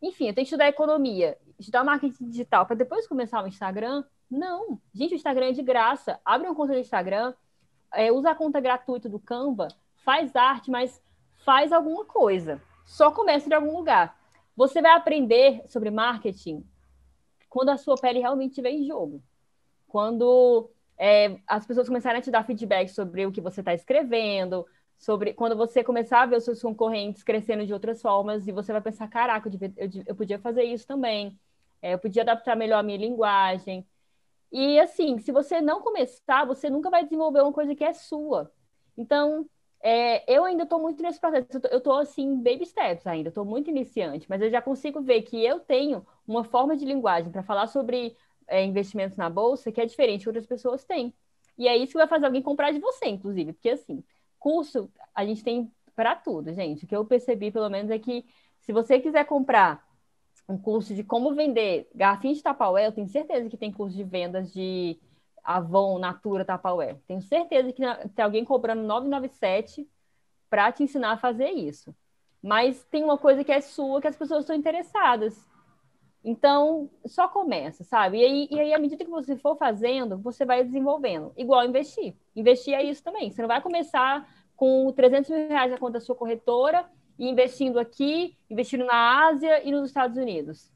[0.00, 4.04] Enfim, eu tenho que estudar economia, estudar marketing digital para depois começar o Instagram.
[4.30, 4.80] Não.
[4.92, 6.20] Gente, o Instagram é de graça.
[6.24, 7.34] Abre uma conta no Instagram,
[7.94, 9.68] é, usa a conta gratuita do Canva,
[10.04, 11.02] faz arte, mas
[11.44, 12.60] faz alguma coisa.
[12.84, 14.18] Só comece de algum lugar.
[14.56, 16.64] Você vai aprender sobre marketing
[17.48, 19.22] quando a sua pele realmente estiver em jogo.
[19.88, 24.66] Quando é, as pessoas começarem a te dar feedback sobre o que você está escrevendo,
[24.98, 28.72] sobre quando você começar a ver os seus concorrentes crescendo de outras formas e você
[28.72, 31.38] vai pensar, caraca, eu, devia, eu, eu podia fazer isso também,
[31.82, 33.86] é, eu podia adaptar melhor a minha linguagem.
[34.54, 38.52] E assim, se você não começar, você nunca vai desenvolver uma coisa que é sua.
[38.96, 39.50] Então,
[39.82, 41.46] é, eu ainda estou muito nesse processo.
[41.72, 45.44] Eu estou assim, baby steps ainda, estou muito iniciante, mas eu já consigo ver que
[45.44, 49.86] eu tenho uma forma de linguagem para falar sobre é, investimentos na bolsa que é
[49.86, 51.12] diferente que outras pessoas têm.
[51.58, 54.04] E é isso que vai fazer alguém comprar de você, inclusive, porque assim,
[54.38, 56.84] curso a gente tem para tudo, gente.
[56.84, 58.24] O que eu percebi, pelo menos, é que
[58.60, 59.83] se você quiser comprar
[60.48, 64.04] um curso de como vender garrafinha de Tupperware, eu tenho certeza que tem curso de
[64.04, 64.98] vendas de
[65.42, 66.98] Avon, Natura, Tupperware.
[67.06, 67.82] Tenho certeza que
[68.14, 69.88] tem alguém cobrando 997
[70.48, 71.94] para te ensinar a fazer isso.
[72.42, 75.48] Mas tem uma coisa que é sua que as pessoas estão interessadas.
[76.22, 78.18] Então, só começa, sabe?
[78.18, 81.32] E aí, e aí, à medida que você for fazendo, você vai desenvolvendo.
[81.36, 82.14] Igual investir.
[82.34, 83.30] Investir é isso também.
[83.30, 84.26] Você não vai começar
[84.56, 86.88] com 300 mil reais na conta da sua corretora
[87.18, 90.72] e investindo aqui, investindo na Ásia e nos Estados Unidos.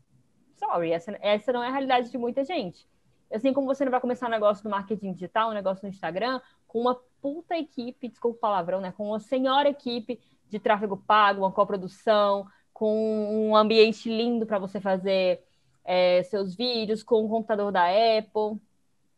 [0.56, 2.88] Sorry, essa, essa não é a realidade de muita gente.
[3.32, 6.40] Assim como você não vai começar um negócio do marketing digital, um negócio no Instagram,
[6.66, 8.92] com uma puta equipe, desculpa o palavrão, né?
[8.92, 14.80] Com uma senhora equipe de tráfego pago, uma coprodução, com um ambiente lindo para você
[14.80, 15.44] fazer
[15.84, 18.60] é, seus vídeos, com um computador da Apple.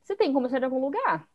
[0.02, 1.29] Você tem que começar de algum lugar.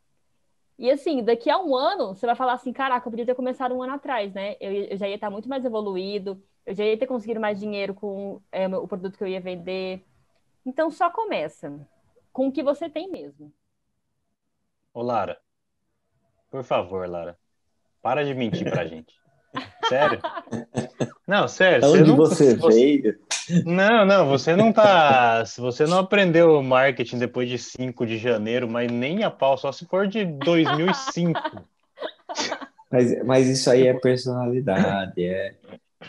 [0.77, 3.73] E assim, daqui a um ano, você vai falar assim: caraca, eu podia ter começado
[3.75, 4.55] um ano atrás, né?
[4.59, 7.93] Eu, eu já ia estar muito mais evoluído, eu já ia ter conseguido mais dinheiro
[7.93, 10.05] com é, o produto que eu ia vender.
[10.65, 11.87] Então, só começa
[12.33, 13.53] com o que você tem mesmo.
[14.93, 15.39] Ô, Lara,
[16.49, 17.37] por favor, Lara,
[18.01, 19.15] para de mentir pra gente.
[19.87, 20.19] Sério?
[21.27, 21.87] Não, sério.
[21.87, 23.19] Onde você, você veio?
[23.65, 25.45] Não, não, você não tá.
[25.45, 29.71] Se você não aprendeu marketing depois de 5 de janeiro, mas nem a pau, só
[29.71, 31.39] se for de 2005.
[32.91, 35.53] Mas, mas isso aí é personalidade, é,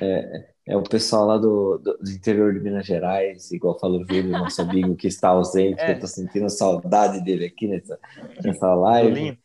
[0.00, 4.06] é, é o pessoal lá do, do, do, interior de Minas Gerais, igual falou o
[4.06, 5.86] Júlio, nosso amigo que está ausente, é.
[5.86, 7.98] que eu tô sentindo saudade dele aqui nessa,
[8.44, 9.38] nessa live.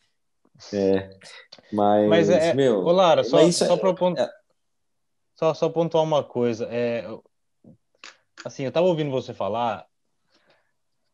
[0.73, 1.09] É,
[1.71, 2.83] mas, mas é, meu.
[2.83, 4.29] Ô Lara, só, só, é, é,
[5.35, 6.67] só, só pontuar uma coisa.
[6.69, 7.05] É,
[8.43, 9.85] assim, eu tava ouvindo você falar,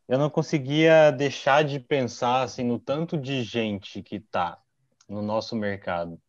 [0.07, 4.59] eu não conseguia deixar de pensar assim no tanto de gente que tá
[5.07, 6.19] no nosso mercado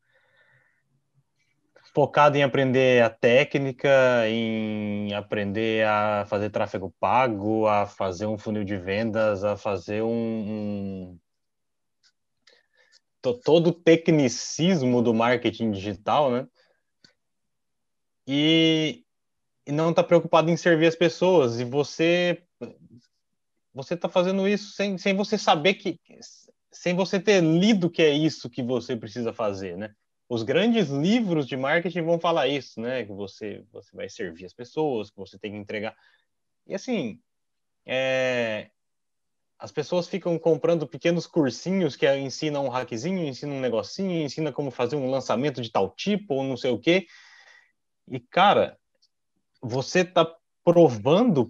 [1.98, 3.88] focado em aprender a técnica,
[4.28, 10.08] em aprender a fazer tráfego pago, a fazer um funil de vendas, a fazer um,
[10.08, 11.18] um
[13.20, 16.48] todo o tecnicismo do marketing digital, né?
[18.26, 19.04] E,
[19.66, 21.58] e não está preocupado em servir as pessoas.
[21.58, 22.42] E você
[23.72, 26.00] você está fazendo isso sem, sem você saber que
[26.70, 29.94] sem você ter lido que é isso que você precisa fazer, né?
[30.28, 33.04] Os grandes livros de marketing vão falar isso, né?
[33.04, 35.96] Que você você vai servir as pessoas, que você tem que entregar.
[36.66, 37.20] E assim,
[37.86, 38.70] é,
[39.58, 44.70] as pessoas ficam comprando pequenos cursinhos que ensinam um hackzinho, ensinam um negocinho, ensinam como
[44.70, 47.06] fazer um lançamento de tal tipo ou não sei o quê.
[48.06, 48.78] E, cara,
[49.60, 50.32] você está
[50.64, 51.44] provando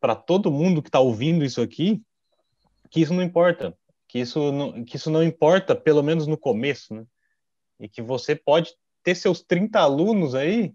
[0.00, 2.02] para todo mundo que está ouvindo isso aqui
[2.90, 3.76] que isso não importa,
[4.06, 7.06] que isso não, que isso não importa, pelo menos no começo, né?
[7.80, 10.74] E que você pode ter seus 30 alunos aí,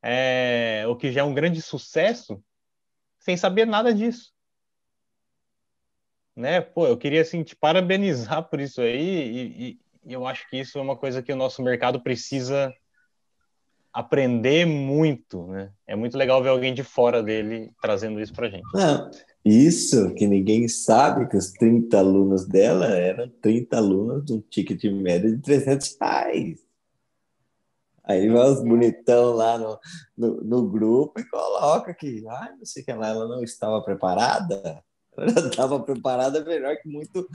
[0.00, 2.40] é, o que já é um grande sucesso,
[3.18, 4.32] sem saber nada disso
[6.38, 6.60] né?
[6.60, 10.78] Pô, eu queria assim te parabenizar por isso aí e, e, eu acho que isso
[10.78, 12.72] é uma coisa que o nosso mercado precisa
[13.92, 15.70] aprender muito, né?
[15.86, 18.64] É muito legal ver alguém de fora dele trazendo isso para gente.
[18.72, 19.10] Não,
[19.44, 24.84] isso que ninguém sabe que os 30 alunos dela eram 30 alunos de um ticket
[24.84, 26.58] médio de 300 reais.
[28.04, 29.78] Aí vai os bonitão lá no,
[30.16, 34.82] no, no grupo e coloca que, ai, não sei que lá, ela não estava preparada.
[35.20, 37.28] Ela estava preparada melhor que muito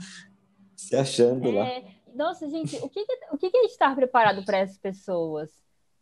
[0.76, 1.52] se achando é...
[1.52, 1.82] lá.
[2.14, 5.50] Nossa, gente, o que, o que é estar preparado para essas pessoas?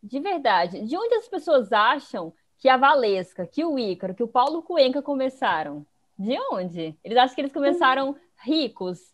[0.01, 4.27] De verdade, de onde as pessoas acham que a Valesca, que o Ícaro, que o
[4.27, 5.85] Paulo Cuenca começaram?
[6.17, 6.97] De onde?
[7.03, 9.13] Eles acham que eles começaram ricos.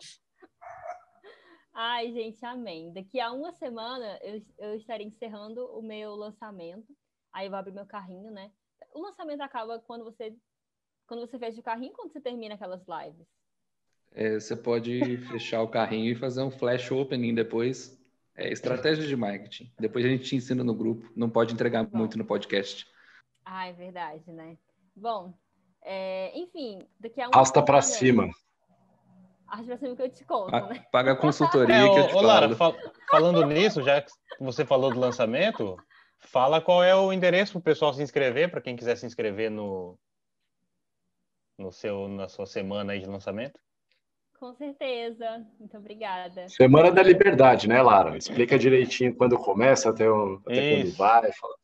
[1.73, 2.93] Ai, gente, amém.
[2.93, 6.95] Daqui a uma semana eu, eu estarei encerrando o meu lançamento.
[7.33, 8.51] Aí eu vou abrir meu carrinho, né?
[8.93, 10.35] O lançamento acaba quando você
[11.07, 13.27] quando você fecha o carrinho, quando você termina aquelas lives.
[14.13, 17.97] É, você pode fechar o carrinho e fazer um flash opening depois.
[18.35, 19.71] É estratégia de marketing.
[19.79, 21.09] Depois a gente te ensina no grupo.
[21.15, 21.97] Não pode entregar Bom.
[21.97, 22.85] muito no podcast.
[23.45, 24.57] Ah, é verdade, né?
[24.95, 25.33] Bom,
[25.81, 28.29] é, enfim, daqui a um Rasta para cima.
[29.47, 30.85] Arrasta para cima que eu te conto, né?
[30.91, 32.75] Paga a consultoria é, que eu te ô, Lara, fal
[33.09, 35.77] falando nisso, já que você falou do lançamento,
[36.19, 39.49] fala qual é o endereço para o pessoal se inscrever, para quem quiser se inscrever
[39.49, 39.97] no,
[41.57, 43.59] no seu, na sua semana aí de lançamento.
[44.41, 45.45] Com certeza.
[45.59, 46.49] Muito obrigada.
[46.49, 48.17] Semana da Liberdade, né, Lara?
[48.17, 51.55] Explica direitinho quando começa, até, o, até quando vai, fala,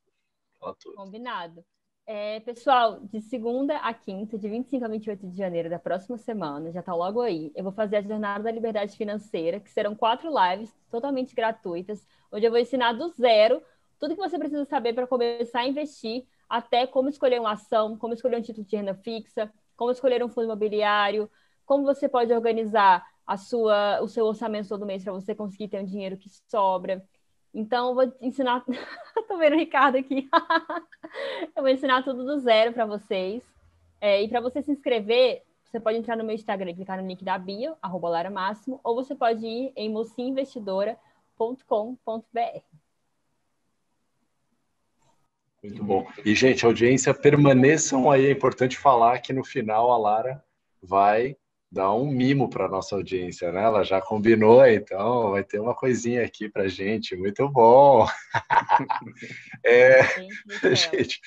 [0.59, 0.95] fala tudo.
[0.95, 1.65] Combinado.
[2.05, 6.71] É, pessoal, de segunda a quinta, de 25 a 28 de janeiro da próxima semana,
[6.71, 10.29] já está logo aí, eu vou fazer a Jornada da Liberdade Financeira, que serão quatro
[10.29, 13.59] lives totalmente gratuitas, onde eu vou ensinar do zero
[13.99, 18.13] tudo que você precisa saber para começar a investir, até como escolher uma ação, como
[18.13, 21.29] escolher um título de renda fixa, como escolher um fundo imobiliário,
[21.67, 25.81] como você pode organizar a sua, o seu orçamento todo mês para você conseguir ter
[25.81, 27.05] um dinheiro que sobra.
[27.53, 28.63] Então, eu vou ensinar.
[29.19, 30.29] Estou vendo o Ricardo aqui.
[31.55, 33.43] eu vou ensinar tudo do zero para vocês.
[33.99, 37.07] É, e para você se inscrever, você pode entrar no meu Instagram e clicar no
[37.07, 42.61] link da bio, arroba Lara Máximo, ou você pode ir em mocinvestidora.com.br.
[45.61, 46.07] Muito bom.
[46.23, 48.27] E, gente, audiência, permaneçam aí.
[48.27, 50.41] É importante falar que no final a Lara
[50.81, 51.35] vai
[51.71, 53.63] dar um mimo para nossa audiência, né?
[53.63, 58.07] Ela já combinou, então vai ter uma coisinha aqui para gente, muito bom.
[59.65, 60.01] é,
[60.73, 61.19] gente,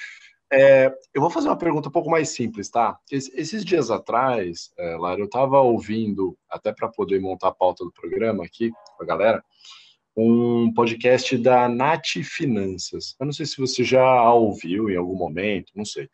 [0.52, 2.98] é, eu vou fazer uma pergunta um pouco mais simples, tá?
[3.10, 7.92] esses dias atrás, é, Lara, eu estava ouvindo, até para poder montar a pauta do
[7.92, 9.44] programa aqui com a galera,
[10.16, 13.14] um podcast da Nath Finanças.
[13.18, 16.08] Eu não sei se você já ouviu em algum momento, não sei.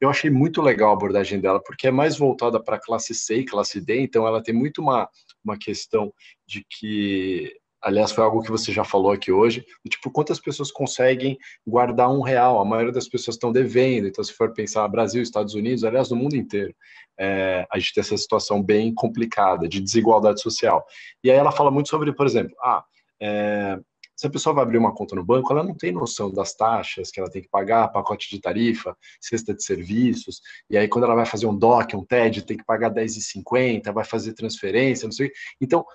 [0.00, 3.44] Eu achei muito legal a abordagem dela, porque é mais voltada para classe C e
[3.44, 5.08] classe D, então ela tem muito uma,
[5.44, 6.12] uma questão
[6.46, 11.38] de que aliás, foi algo que você já falou aqui hoje, tipo, quantas pessoas conseguem
[11.66, 12.60] guardar um real?
[12.60, 16.16] A maioria das pessoas estão devendo, então se for pensar Brasil, Estados Unidos, aliás, no
[16.16, 16.74] mundo inteiro,
[17.18, 20.84] é, a gente tem essa situação bem complicada de desigualdade social.
[21.24, 22.84] E aí ela fala muito sobre, por exemplo, ah,
[23.20, 23.78] é,
[24.20, 27.10] se a pessoa vai abrir uma conta no banco, ela não tem noção das taxas
[27.10, 31.14] que ela tem que pagar, pacote de tarifa, cesta de serviços, e aí quando ela
[31.14, 35.30] vai fazer um DOC, um TED, tem que pagar 10,50, vai fazer transferência, não sei.
[35.58, 35.86] Então,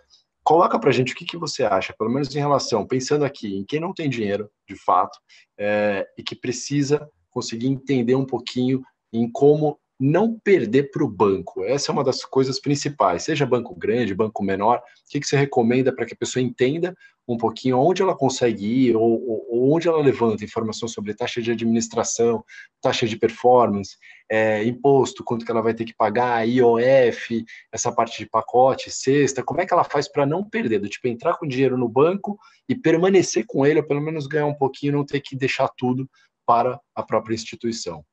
[0.44, 3.64] coloca para gente o que, que você acha, pelo menos em relação, pensando aqui em
[3.64, 5.20] quem não tem dinheiro, de fato,
[5.56, 8.82] é, e que precisa conseguir entender um pouquinho
[9.14, 11.64] em como não perder para o banco.
[11.64, 13.24] Essa é uma das coisas principais.
[13.24, 16.96] Seja banco grande, banco menor, o que, que você recomenda para que a pessoa entenda
[17.28, 21.52] um pouquinho onde ela consegue ir ou, ou, onde ela levanta informação sobre taxa de
[21.52, 22.44] administração,
[22.82, 23.98] taxa de performance,
[24.30, 29.44] é, imposto, quanto que ela vai ter que pagar, IOF, essa parte de pacote, cesta,
[29.44, 32.38] como é que ela faz para não perder, do tipo entrar com dinheiro no banco
[32.70, 36.08] e permanecer com ele, ou pelo menos ganhar um pouquinho, não ter que deixar tudo
[36.46, 38.06] para a própria instituição.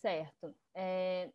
[0.00, 0.54] Certo.
[0.78, 1.30] É,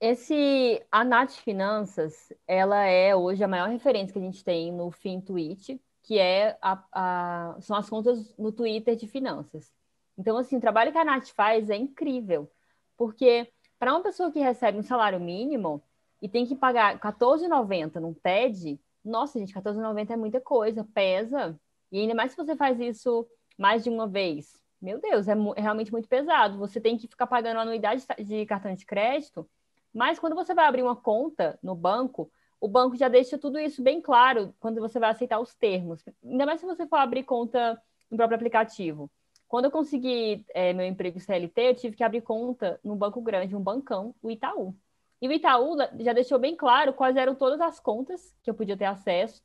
[0.00, 4.90] esse, a Nath Finanças, ela é hoje a maior referência que a gente tem no
[4.90, 9.70] FinTwitch, que é a, a, são as contas no Twitter de finanças.
[10.16, 12.50] Então, assim, o trabalho que a Nath faz é incrível,
[12.96, 15.82] porque para uma pessoa que recebe um salário mínimo
[16.22, 21.58] e tem que pagar R$14,90 num TED, nossa, gente, R$14,90 é muita coisa, pesa.
[21.92, 23.26] E ainda mais se você faz isso
[23.58, 26.58] mais de uma vez, meu Deus, é, é, realmente muito pesado.
[26.58, 29.48] Você tem que ficar pagando anuidade de cartão de crédito,
[29.92, 33.82] mas quando você vai abrir uma conta no banco, o banco já deixa tudo isso
[33.82, 36.04] bem claro quando você vai aceitar os termos.
[36.24, 39.10] Ainda mais se você for abrir conta no próprio aplicativo.
[39.48, 43.54] Quando eu consegui é, meu emprego CLT, eu tive que abrir conta num banco grande,
[43.54, 44.74] um bancão, o Itaú.
[45.20, 48.76] E o Itaú já deixou bem claro quais eram todas as contas que eu podia
[48.76, 49.42] ter acesso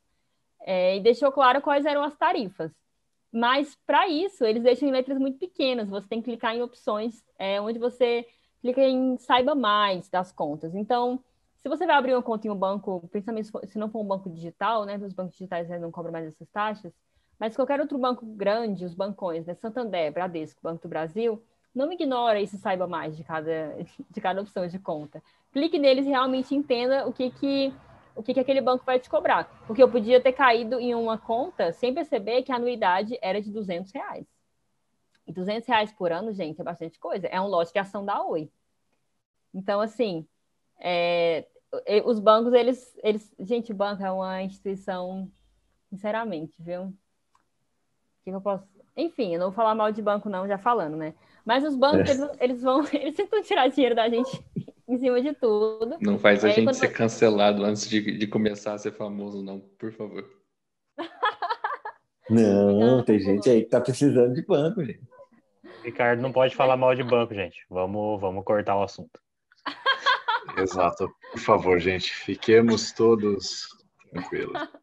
[0.60, 2.72] é, e deixou claro quais eram as tarifas.
[3.32, 5.88] Mas para isso, eles deixam em letras muito pequenas.
[5.88, 8.26] Você tem que clicar em opções é, onde você
[8.60, 10.74] clica em saiba mais das contas.
[10.74, 11.18] Então,
[11.56, 14.28] se você vai abrir uma conta em um banco, principalmente se não for um banco
[14.28, 14.96] digital, né?
[14.96, 16.92] Os bancos digitais não cobram mais essas taxas,
[17.38, 19.54] mas qualquer outro banco grande, os bancões, né?
[19.54, 21.42] Santander, Bradesco, Banco do Brasil,
[21.74, 23.76] não ignora esse saiba mais de cada,
[24.10, 25.22] de cada opção de conta.
[25.52, 27.72] Clique neles e realmente entenda o que que
[28.14, 29.44] o que, que aquele banco vai te cobrar.
[29.66, 33.50] Porque eu podia ter caído em uma conta sem perceber que a anuidade era de
[33.50, 34.26] 200 reais.
[35.26, 37.26] E 200 reais por ano, gente, é bastante coisa.
[37.28, 38.50] É um lote de ação da Oi.
[39.54, 40.26] Então, assim,
[40.80, 41.46] é,
[42.04, 43.32] os bancos, eles, eles...
[43.38, 45.30] Gente, o banco é uma instituição,
[45.88, 46.84] sinceramente, viu?
[46.84, 46.94] O
[48.24, 48.66] que eu posso...
[48.96, 51.14] Enfim, eu não vou falar mal de banco não, já falando, né?
[51.44, 52.12] Mas os bancos, é.
[52.12, 52.84] eles, eles vão...
[52.92, 54.44] Eles tentam tirar dinheiro da gente
[54.92, 55.96] em cima de tudo.
[56.00, 56.74] Não faz a gente quando...
[56.74, 60.28] ser cancelado antes de, de começar a ser famoso, não, por favor.
[62.28, 65.02] não, tem gente aí que tá precisando de banco, gente.
[65.82, 67.64] Ricardo não pode falar mal de banco, gente.
[67.68, 69.20] Vamos, vamos cortar o assunto.
[70.56, 71.08] Exato.
[71.32, 73.66] Por favor, gente, fiquemos todos
[74.10, 74.52] tranquilos.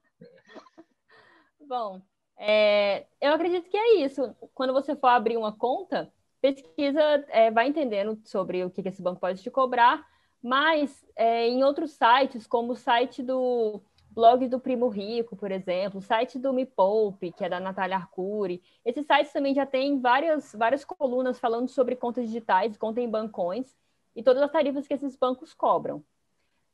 [1.68, 2.02] Bom,
[2.38, 4.36] é, eu acredito que é isso.
[4.54, 6.12] Quando você for abrir uma conta,
[6.42, 10.06] pesquisa, é, vai entendendo sobre o que, esse banco pode te cobrar,
[10.42, 13.82] mas é, em outros sites, como o site do
[14.12, 17.98] blog do Primo Rico, por exemplo, o site do Me Poupe, que é da Natália
[17.98, 23.10] Arcuri, esses sites também já têm várias, várias colunas falando sobre contas digitais, conta em
[23.10, 23.76] bancões,
[24.16, 26.04] e todas as tarifas que esses bancos cobram.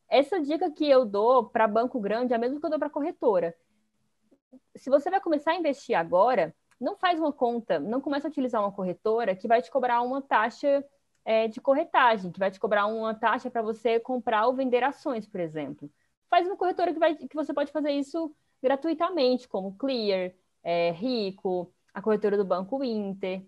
[0.07, 2.89] Essa dica que eu dou para banco grande é a mesma que eu dou para
[2.89, 3.55] corretora.
[4.75, 8.61] Se você vai começar a investir agora, não faz uma conta, não começa a utilizar
[8.61, 10.83] uma corretora que vai te cobrar uma taxa
[11.23, 15.27] é, de corretagem, que vai te cobrar uma taxa para você comprar ou vender ações,
[15.27, 15.91] por exemplo.
[16.29, 21.73] Faz uma corretora que, vai, que você pode fazer isso gratuitamente, como Clear, é, Rico,
[21.93, 23.45] a corretora do Banco Inter.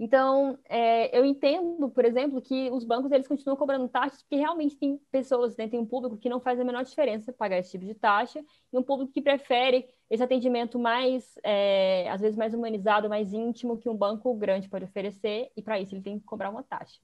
[0.00, 4.76] Então, é, eu entendo, por exemplo, que os bancos eles continuam cobrando taxas porque realmente
[4.76, 7.84] tem pessoas, né, tem um público que não faz a menor diferença pagar esse tipo
[7.84, 13.08] de taxa e um público que prefere esse atendimento mais, é, às vezes, mais humanizado,
[13.08, 16.50] mais íntimo que um banco grande pode oferecer e para isso ele tem que cobrar
[16.50, 17.00] uma taxa.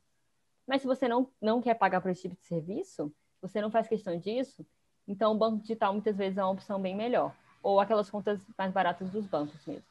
[0.65, 3.89] Mas se você não, não quer pagar por esse tipo de serviço, você não faz
[3.89, 4.65] questão disso,
[5.07, 7.35] então o banco digital muitas vezes é uma opção bem melhor.
[7.61, 9.85] Ou aquelas contas mais baratas dos bancos mesmo.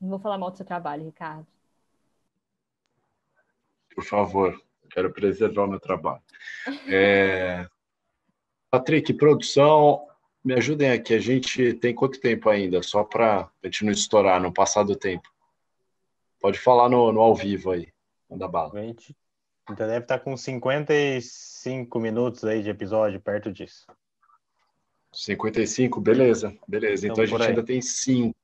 [0.00, 1.46] Não vou falar mal do seu trabalho, Ricardo.
[3.94, 6.22] Por favor, quero preservar o meu trabalho.
[6.88, 7.66] É...
[8.70, 10.06] Patrick, produção,
[10.42, 11.14] me ajudem aqui.
[11.14, 12.82] A gente tem quanto tempo ainda?
[12.82, 15.30] Só para a gente não estourar, não passar do tempo.
[16.40, 17.92] Pode falar no, no ao vivo aí.
[18.30, 18.80] Manda bala.
[18.80, 19.14] A gente
[19.70, 23.86] então deve estar com 55 minutos aí de episódio, perto disso.
[25.12, 27.06] 55, beleza, beleza.
[27.06, 28.36] Então, então a gente ainda tem cinco.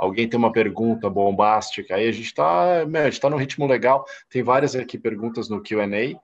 [0.00, 1.94] Alguém tem uma pergunta bombástica?
[1.94, 2.86] Aí a gente está
[3.20, 4.06] tá no ritmo legal.
[4.30, 5.84] Tem várias aqui perguntas no QA.
[5.84, 6.20] Uh,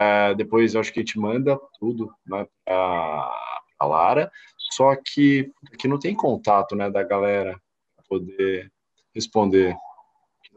[0.00, 3.32] é, depois eu acho que a gente manda tudo né, para
[3.78, 4.32] a Lara.
[4.72, 7.56] Só que aqui não tem contato né, da galera
[7.94, 8.72] para poder
[9.14, 9.76] responder.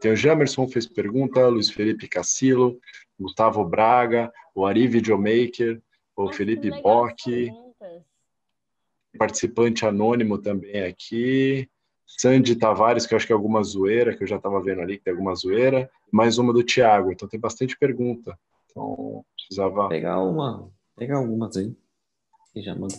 [0.00, 2.80] Tem o Jamerson fez pergunta, Luiz Felipe Cassilo,
[3.16, 5.80] Gustavo Braga, o Ari Videomaker,
[6.16, 7.52] o Felipe Bock,
[9.16, 11.68] participante anônimo também aqui,
[12.06, 14.98] Sandy Tavares, que eu acho que é alguma zoeira, que eu já estava vendo ali
[14.98, 18.38] que tem alguma zoeira, mais uma do Thiago, então tem bastante pergunta.
[18.70, 19.88] Então, precisava.
[19.88, 21.74] Pegar uma, pegar algumas aí.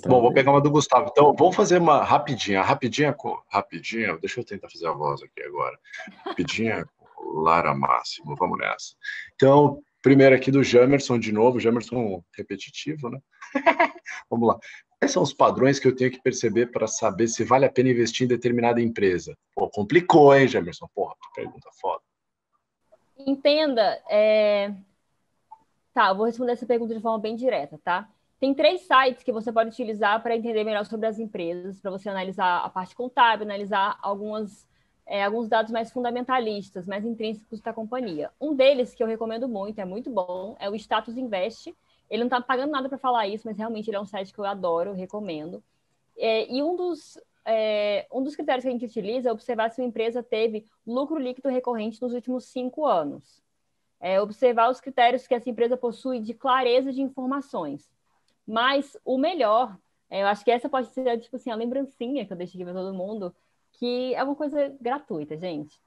[0.09, 1.07] Bom, vou pegar uma do Gustavo.
[1.11, 3.15] Então, vamos fazer uma rapidinha, rapidinha,
[3.47, 4.17] rapidinha.
[4.17, 5.79] Deixa eu tentar fazer a voz aqui agora.
[6.25, 6.85] Rapidinha,
[7.35, 8.35] Lara Máximo.
[8.35, 8.95] Vamos nessa.
[9.33, 13.19] Então, primeiro aqui do Jamerson de novo, Jamerson repetitivo, né?
[14.29, 14.59] vamos lá.
[14.99, 17.89] Quais são os padrões que eu tenho que perceber para saber se vale a pena
[17.89, 19.37] investir em determinada empresa?
[19.53, 20.87] Pô, complicou, hein, Jamerson?
[20.93, 22.01] Porra, pergunta foda.
[23.17, 24.73] Entenda, é...
[25.93, 28.09] tá, vou responder essa pergunta de forma bem direta, tá?
[28.39, 32.09] Tem três sites que você pode utilizar para entender melhor sobre as empresas, para você
[32.09, 34.67] analisar a parte contábil, analisar algumas,
[35.05, 38.29] é, alguns dados mais fundamentalistas, mais intrínsecos da companhia.
[38.39, 41.73] Um deles, que eu recomendo muito, é muito bom, é o Status Invest.
[42.09, 44.39] Ele não está pagando nada para falar isso, mas realmente ele é um site que
[44.39, 45.63] eu adoro, recomendo.
[46.17, 49.81] É, e um dos, é, um dos critérios que a gente utiliza é observar se
[49.81, 53.43] uma empresa teve lucro líquido recorrente nos últimos cinco anos.
[53.99, 57.89] É, observar os critérios que essa empresa possui de clareza de informações.
[58.45, 59.77] Mas o melhor,
[60.09, 62.63] é, eu acho que essa pode ser, tipo assim, a lembrancinha que eu deixo aqui
[62.63, 63.35] para todo mundo,
[63.73, 65.81] que é uma coisa gratuita, gente.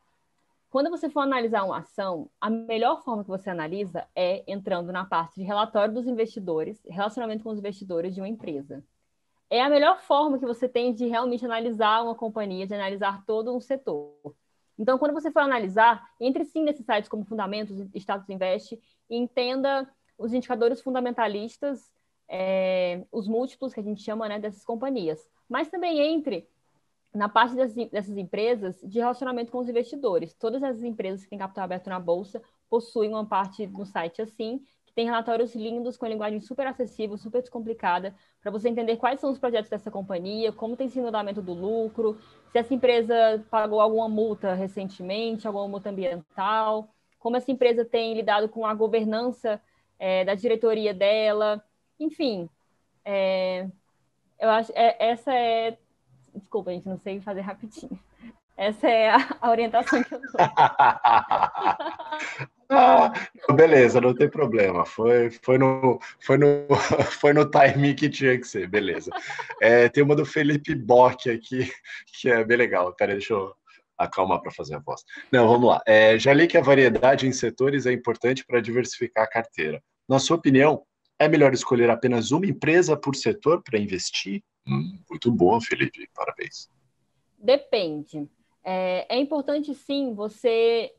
[0.71, 5.05] Quando você for analisar uma ação, a melhor forma que você analisa é entrando na
[5.05, 8.85] parte de relatório dos investidores, relacionamento com os investidores de uma empresa.
[9.49, 13.55] É a melhor forma que você tem de realmente analisar uma companhia, de analisar todo
[13.57, 14.13] um setor.
[14.79, 19.91] Então, quando você for analisar, entre sim nesses sites como Fundamentos, Status Invest, e entenda
[20.19, 21.91] os indicadores fundamentalistas
[22.29, 26.47] é, os múltiplos que a gente chama né, dessas companhias, mas também entre
[27.15, 30.35] na parte das, dessas empresas de relacionamento com os investidores.
[30.35, 34.61] Todas as empresas que têm capital aberto na bolsa possuem uma parte no site assim,
[34.85, 39.31] que tem relatórios lindos com linguagem super acessível, super descomplicada, para você entender quais são
[39.31, 42.19] os projetos dessa companhia, como tem sido o andamento do lucro,
[42.53, 46.89] se essa empresa pagou alguma multa recentemente, alguma multa ambiental,
[47.19, 49.61] como essa empresa tem lidado com a governança
[49.99, 51.65] é, da diretoria dela,
[51.99, 52.49] enfim,
[53.05, 53.67] é,
[54.39, 55.79] eu acho é, essa é.
[56.39, 57.99] Desculpa, gente, não sei fazer rapidinho.
[58.57, 60.31] Essa é a, orientação que eu dou.
[62.71, 63.13] ah,
[63.55, 64.85] beleza, não tem problema.
[64.85, 66.67] Foi, foi, no, foi, no,
[67.21, 69.13] foi no timing que tinha que ser, beleza.
[69.63, 71.73] É, tem uma do Felipe Bock aqui,
[72.21, 72.93] que é bem legal.
[72.95, 73.55] Peraí, deixa eu
[73.97, 75.05] acalmar para fazer a voz.
[75.31, 75.81] Não, vamos lá.
[75.87, 79.81] É, já li que a variedade em setores é importante para diversificar a carteira.
[80.09, 80.83] Na sua opinião,
[81.19, 84.43] é melhor escolher apenas uma empresa por setor para investir?
[84.67, 86.09] Hum, muito bom, Felipe.
[86.15, 86.71] Parabéns.
[87.39, 88.29] Depende.
[88.63, 90.93] É, é, importante, sim, você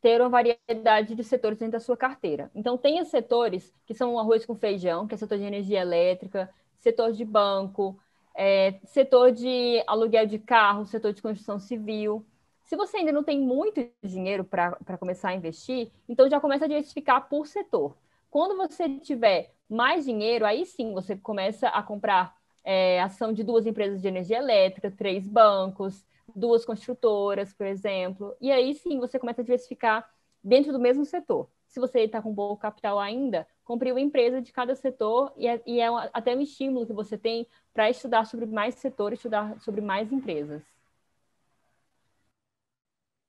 [0.00, 2.50] ter uma variedade de setores dentro da sua carteira.
[2.54, 7.12] Então, tenha setores que são arroz com feijão, que é setor de energia elétrica, setor
[7.12, 7.96] de banco,
[8.34, 12.24] é, setor de aluguel de carro, setor de construção civil.
[12.64, 16.68] Se você ainda não tem muito dinheiro para começar a investir, então já começa a
[16.68, 17.96] diversificar por setor.
[18.32, 23.66] Quando você tiver mais dinheiro, aí sim você começa a comprar é, ação de duas
[23.66, 26.02] empresas de energia elétrica, três bancos,
[26.34, 28.34] duas construtoras, por exemplo.
[28.40, 30.10] E aí sim você começa a diversificar
[30.42, 31.46] dentro do mesmo setor.
[31.68, 35.62] Se você está com pouco capital ainda, compre uma empresa de cada setor e é,
[35.66, 39.82] e é até um estímulo que você tem para estudar sobre mais setores, estudar sobre
[39.82, 40.62] mais empresas.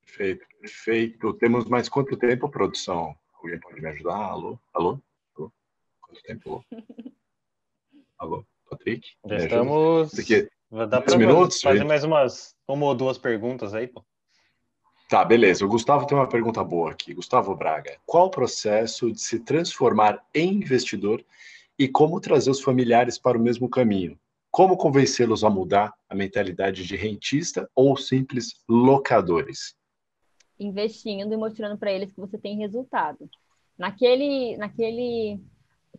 [0.06, 1.34] Perfeito, perfeito.
[1.34, 3.14] Temos mais quanto tempo, produção?
[3.44, 4.16] Alguém pode me ajudar?
[4.16, 4.58] Alô?
[4.74, 5.00] Alô?
[5.36, 5.52] Alô?
[6.00, 6.66] Quanto tempo?
[8.18, 8.46] Alô?
[8.70, 9.06] Patrick?
[9.26, 10.12] Já estamos.
[10.12, 10.50] Porque...
[10.90, 11.88] Dá para minutos, fazer gente?
[11.88, 14.04] mais umas uma ou duas perguntas aí, pô.
[15.10, 15.64] Tá, beleza.
[15.66, 17.14] O Gustavo tem uma pergunta boa aqui.
[17.14, 21.24] Gustavo Braga, qual o processo de se transformar em investidor
[21.78, 24.18] e como trazer os familiares para o mesmo caminho.
[24.50, 29.76] Como convencê-los a mudar a mentalidade de rentista ou simples locadores?
[30.66, 33.30] Investindo e mostrando para eles que você tem resultado.
[33.78, 35.40] Naquele, naquele,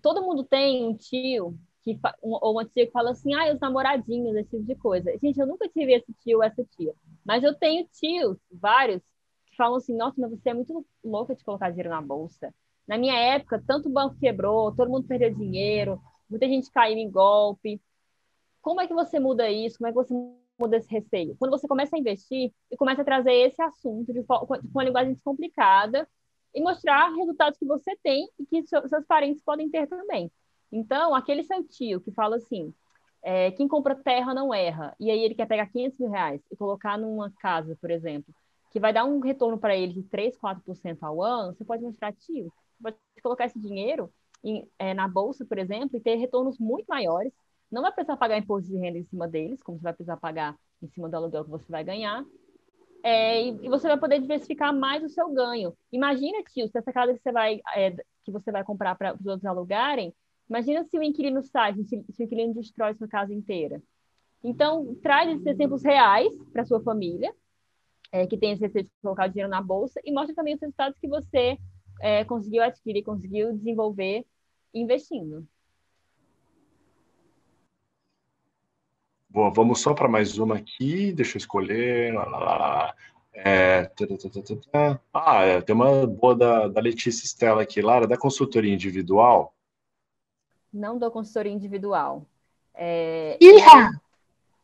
[0.01, 4.35] todo mundo tem um tio que ou uma tia que fala assim, ah, os namoradinhos,
[4.37, 5.13] esse tipo de coisa.
[5.23, 6.95] Gente, eu nunca tive esse tio essa tia,
[7.25, 9.03] mas eu tenho tios, vários,
[9.47, 12.53] que falam assim, nossa, mas você é muito louca de colocar dinheiro na bolsa.
[12.89, 17.11] Na minha época, tanto o banco quebrou, todo mundo perdeu dinheiro, muita gente caiu em
[17.11, 17.81] golpe.
[18.63, 19.77] Como é que você muda isso?
[19.77, 20.15] Como é que você
[20.59, 21.37] muda esse receio?
[21.39, 25.13] Quando você começa a investir e começa a trazer esse assunto de, com uma linguagem
[25.13, 26.09] descomplicada
[26.55, 30.31] e mostrar resultados que você tem e que seus parentes podem ter também.
[30.71, 32.73] Então, aquele seu tio que fala assim,
[33.23, 36.57] é, quem compra terra não erra, e aí ele quer pegar 500 mil reais e
[36.57, 38.33] colocar numa casa, por exemplo,
[38.71, 42.13] que vai dar um retorno para ele de 3, 4% ao ano, você pode mostrar,
[42.13, 46.59] tio, você pode colocar esse dinheiro em, é, na bolsa, por exemplo, e ter retornos
[46.59, 47.33] muito maiores
[47.71, 50.57] não vai precisar pagar imposto de renda em cima deles, como você vai precisar pagar
[50.83, 52.25] em cima do aluguel que você vai ganhar.
[53.03, 55.77] É, e, e, você vai poder diversificar mais o seu ganho.
[55.93, 57.91] Imagina, tio, se essa casa que você vai, é,
[58.25, 60.15] que você vai comprar para os outros alugarem,
[60.49, 63.83] imagina se o inquilino sai, se, se o inquilino destrói sua casa inteira.
[64.43, 67.35] Então, traz esses exemplos reais para sua família,
[68.13, 70.99] é, que tem esse receio de colocar dinheiro na bolsa, e mostra também os resultados
[70.99, 71.59] que você
[72.01, 74.25] é, conseguiu adquirir, conseguiu desenvolver
[74.73, 75.47] investindo.
[79.35, 82.15] Bom, vamos só para mais uma aqui, deixa eu escolher.
[82.15, 82.95] Lá, lá, lá.
[83.35, 83.91] É,
[85.13, 89.53] ah, é, tem uma boa da, da Letícia Stella aqui, Lara, da consultoria individual.
[90.73, 92.25] Não dou consultoria individual.
[92.73, 93.37] É,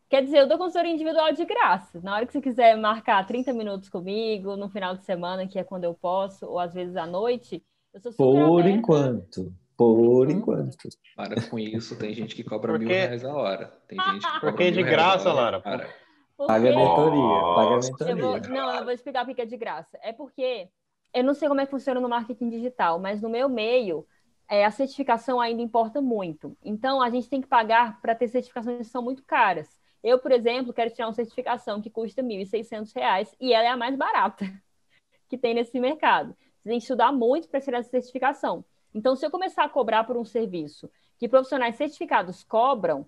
[0.08, 2.00] Quer dizer, eu dou consultoria individual de graça.
[2.00, 5.64] Na hora que você quiser marcar 30 minutos comigo, no final de semana, que é
[5.64, 7.60] quando eu posso, ou às vezes à noite,
[7.92, 8.78] eu sou super Por aberta.
[8.78, 9.52] enquanto.
[9.80, 10.30] Por uhum.
[10.30, 10.76] enquanto.
[11.16, 12.84] Para com isso, tem gente que cobra Porque...
[12.84, 13.72] mil reais a hora.
[13.88, 15.58] Tem gente que cobra Porque de graça, Lara.
[15.58, 15.88] Para.
[16.36, 18.12] Paga a mentoria, paga a mentoria.
[18.12, 18.40] Eu vou...
[18.50, 19.98] Não, eu vou explicar porque é de graça.
[20.02, 20.68] É porque
[21.14, 24.06] eu não sei como é que funciona no marketing digital, mas no meu meio,
[24.46, 26.54] é, a certificação ainda importa muito.
[26.62, 29.66] Então, a gente tem que pagar para ter certificações que são muito caras.
[30.04, 33.78] Eu, por exemplo, quero tirar uma certificação que custa R$ 1.600 e ela é a
[33.78, 34.44] mais barata
[35.26, 36.36] que tem nesse mercado.
[36.58, 38.62] Você tem que estudar muito para tirar essa certificação.
[38.94, 43.06] Então, se eu começar a cobrar por um serviço que profissionais certificados cobram,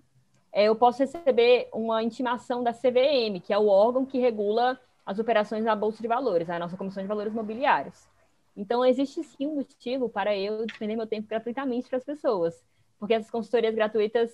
[0.51, 5.19] é, eu posso receber uma intimação da CVM, que é o órgão que regula as
[5.19, 8.07] operações na Bolsa de Valores, a nossa Comissão de Valores Mobiliários.
[8.55, 12.63] Então, existe sim um motivo para eu despender meu tempo gratuitamente para as pessoas,
[12.99, 14.31] porque essas consultorias gratuitas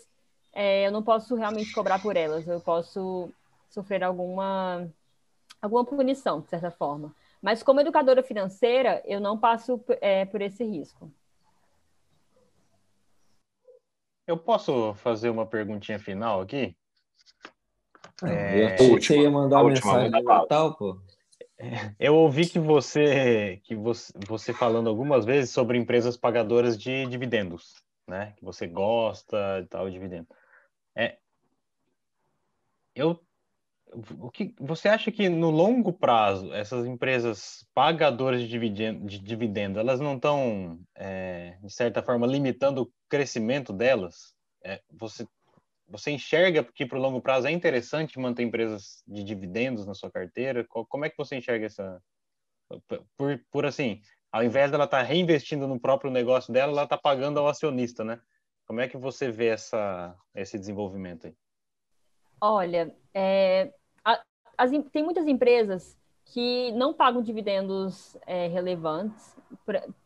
[0.52, 3.32] é, eu não posso realmente cobrar por elas, eu posso
[3.70, 4.88] sofrer alguma,
[5.62, 7.16] alguma punição, de certa forma.
[7.41, 11.10] Mas, como educadora financeira, eu não passo é, por esse risco.
[14.30, 16.78] Eu posso fazer uma perguntinha final aqui?
[18.24, 21.02] É, eu você ia mandar uma mensagem de Natal, pô.
[22.00, 27.84] Eu ouvi que você, que você, você falando algumas vezes sobre empresas pagadoras de dividendos,
[28.08, 28.34] né?
[28.38, 30.28] Que você gosta de tal dividendo.
[30.96, 31.18] É,
[32.94, 33.20] eu,
[34.20, 40.00] o que você acha que no longo prazo essas empresas pagadoras de dividendo, de elas
[40.00, 44.36] não estão é, de certa forma limitando o crescimento delas?
[44.64, 45.28] É, você
[45.92, 50.12] você enxerga que para o longo prazo é interessante manter empresas de dividendos na sua
[50.12, 50.64] carteira?
[50.68, 52.00] Como é que você enxerga essa
[53.18, 56.98] por, por assim, ao invés dela estar tá reinvestindo no próprio negócio dela, ela está
[56.98, 58.22] pagando ao acionista, né?
[58.68, 61.36] Como é que você vê essa, esse desenvolvimento aí?
[62.40, 63.74] Olha, é,
[64.60, 69.36] as, tem muitas empresas que não pagam dividendos é, relevantes.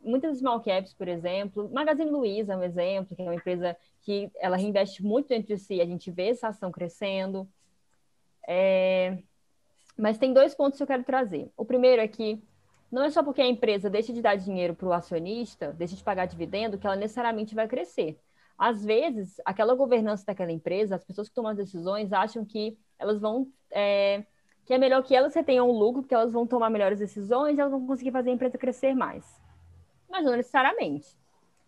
[0.02, 4.32] Muitas small caps, por exemplo, Magazine Luiza é um exemplo, que é uma empresa que
[4.40, 7.48] ela reinveste muito dentro de si, a gente vê essa ação crescendo.
[8.48, 9.18] É,
[9.98, 11.52] mas tem dois pontos que eu quero trazer.
[11.58, 12.42] O primeiro é que
[12.92, 16.04] não é só porque a empresa deixa de dar dinheiro para o acionista, deixa de
[16.04, 18.20] pagar dividendo, que ela necessariamente vai crescer.
[18.58, 23.20] Às vezes, aquela governança daquela empresa, as pessoas que tomam as decisões acham que elas
[23.20, 24.24] vão é,
[24.66, 27.62] que é melhor que elas retenham o lucro, porque elas vão tomar melhores decisões e
[27.62, 29.42] elas vão conseguir fazer a empresa crescer mais.
[30.10, 31.08] Mas não necessariamente.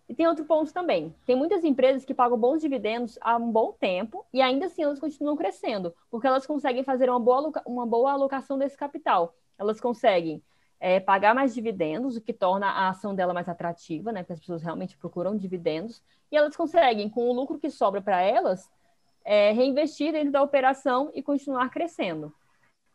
[0.08, 1.14] E tem outro ponto também.
[1.26, 5.00] Tem muitas empresas que pagam bons dividendos há um bom tempo e ainda assim elas
[5.00, 9.34] continuam crescendo, porque elas conseguem fazer uma boa, uma boa alocação desse capital.
[9.58, 10.42] Elas conseguem
[10.80, 14.22] é, pagar mais dividendos, o que torna a ação dela mais atrativa, né?
[14.22, 16.02] Porque as pessoas realmente procuram dividendos.
[16.32, 18.70] E elas conseguem, com o lucro que sobra para elas,
[19.24, 22.32] é, reinvestir dentro da operação e continuar crescendo.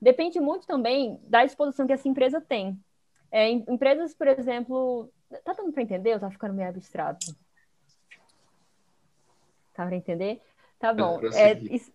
[0.00, 2.78] Depende muito também da exposição que essa empresa tem.
[3.30, 5.12] É, empresas, por exemplo,
[5.44, 6.14] tá dando para entender?
[6.14, 7.34] Ou tá ficando meio abstrato?
[9.74, 10.40] Tá para entender?
[10.78, 11.20] Tá bom.
[11.34, 11.92] É, isso,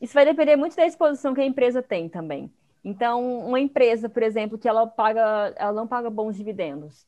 [0.00, 2.50] isso vai depender muito da exposição que a empresa tem também.
[2.82, 7.06] Então, uma empresa, por exemplo, que ela paga, ela não paga bons dividendos.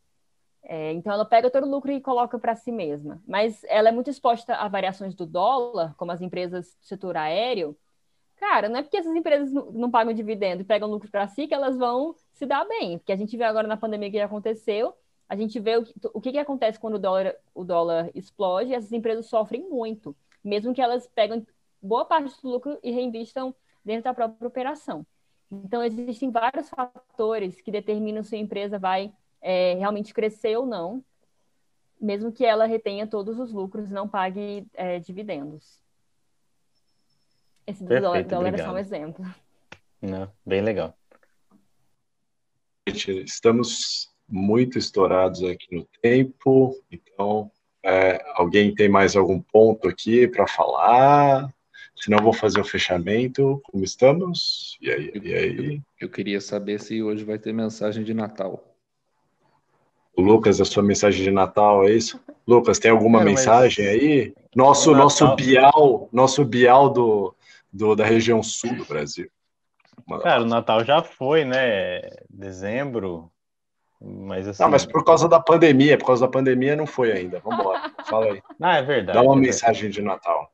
[0.65, 3.23] É, então, ela pega todo o lucro e coloca para si mesma.
[3.27, 7.77] Mas ela é muito exposta a variações do dólar, como as empresas do setor aéreo.
[8.43, 11.55] Cara, não é porque essas empresas não pagam dividendo e pegam lucro para si que
[11.55, 12.99] elas vão se dar bem.
[12.99, 14.97] Porque a gente vê agora na pandemia que aconteceu,
[15.29, 18.75] a gente vê o que, o que, que acontece quando o dólar, o dólar explode,
[18.75, 21.47] essas empresas sofrem muito, mesmo que elas pegam
[21.81, 25.07] boa parte do lucro e reinvistam dentro da própria operação.
[25.49, 31.05] Então, existem vários fatores que determinam se a empresa vai é, realmente crescer ou não,
[32.01, 35.82] mesmo que ela retenha todos os lucros e não pague é, dividendos.
[37.67, 39.25] Esse Perfeito, dólar, dólar é só um exemplo.
[40.01, 40.97] Não, bem legal.
[42.87, 47.51] Estamos muito estourados aqui no tempo, então
[47.85, 51.53] é, alguém tem mais algum ponto aqui para falar?
[51.97, 53.61] Senão eu vou fazer o fechamento.
[53.65, 54.77] Como estamos?
[54.81, 55.13] E aí?
[55.23, 55.75] E aí?
[55.77, 58.65] Eu, eu queria saber se hoje vai ter mensagem de Natal.
[60.17, 62.21] O Lucas, a sua mensagem de Natal, é isso?
[62.47, 63.95] Lucas, tem alguma Cara, mensagem mas...
[63.95, 64.35] aí?
[64.55, 67.35] Nosso, nosso Bial, nosso Bial do,
[67.73, 69.31] do, da região sul do Brasil.
[70.23, 72.01] Cara, o Natal já foi, né?
[72.29, 73.31] Dezembro.
[74.01, 74.63] Mas assim.
[74.63, 77.41] Não, mas por causa da pandemia, por causa da pandemia não foi ainda.
[77.41, 77.93] Vamos embora.
[78.07, 78.43] Fala aí.
[78.61, 79.17] Ah, é verdade.
[79.19, 80.51] Dá uma é mensagem de Natal.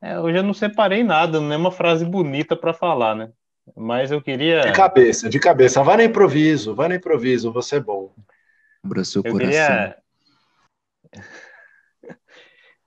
[0.00, 3.30] É, hoje eu não separei nada, não é uma frase bonita para falar, né?
[3.76, 4.62] Mas eu queria.
[4.62, 5.82] De cabeça, de cabeça.
[5.82, 8.12] Vai no improviso, vai no improviso, você é bom.
[8.84, 9.52] Abra seu eu coração.
[9.52, 9.96] Queria...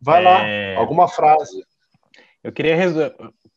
[0.02, 0.74] Vai é...
[0.76, 1.64] lá, alguma frase.
[2.44, 2.76] Eu queria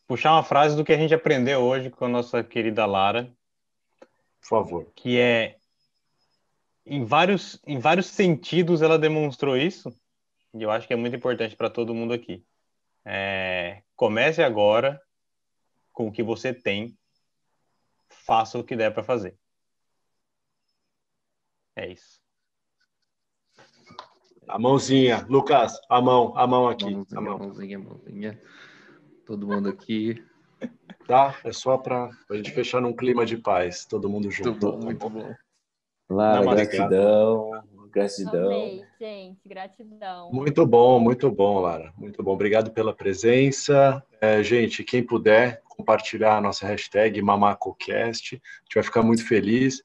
[0.09, 3.31] puxar uma frase do que a gente aprendeu hoje com a nossa querida Lara.
[4.41, 4.91] Por favor.
[4.95, 5.55] Que é.
[6.83, 9.93] Em vários, em vários sentidos ela demonstrou isso,
[10.55, 12.43] e eu acho que é muito importante para todo mundo aqui.
[13.05, 14.99] É, comece agora
[15.93, 16.97] com o que você tem,
[18.09, 19.37] faça o que der para fazer.
[21.75, 22.19] É isso.
[24.47, 26.89] A mãozinha, Lucas, a mão, a mão aqui.
[26.89, 27.37] Mãozinha, a mão.
[27.37, 28.41] mãozinha, mãozinha.
[29.29, 30.23] Todo mundo aqui.
[31.05, 31.37] Tá?
[31.43, 34.49] É só para a gente fechar num clima de paz, todo mundo junto.
[34.49, 35.35] Muito bom, muito bom.
[36.09, 37.51] Lara, gratidão.
[37.91, 38.45] Gratidão.
[38.47, 40.31] Amei, gente, gratidão.
[40.31, 41.93] Muito bom, muito bom, Lara.
[41.95, 42.31] Muito bom.
[42.31, 44.03] Obrigado pela presença.
[44.19, 49.79] É, gente, quem puder compartilhar a nossa hashtag MamacoCast, a gente vai ficar muito feliz.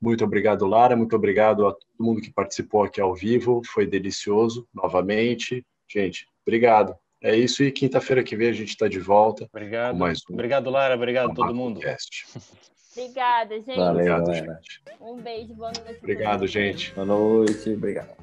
[0.00, 0.94] Muito obrigado, Lara.
[0.94, 3.60] Muito obrigado a todo mundo que participou aqui ao vivo.
[3.66, 5.66] Foi delicioso, novamente.
[5.88, 6.96] Gente, obrigado.
[7.24, 9.48] É isso e quinta-feira que vem a gente está de volta.
[9.50, 9.96] Obrigado.
[9.96, 10.94] Um obrigado, Lara.
[10.94, 11.80] Obrigado a todo mundo.
[12.92, 13.76] Obrigada, gente.
[13.76, 14.82] Valeu, Obrigado, gente.
[15.00, 15.98] Um beijo, boa noite.
[16.02, 16.92] Obrigado, gente.
[16.92, 18.14] Boa noite, obrigado.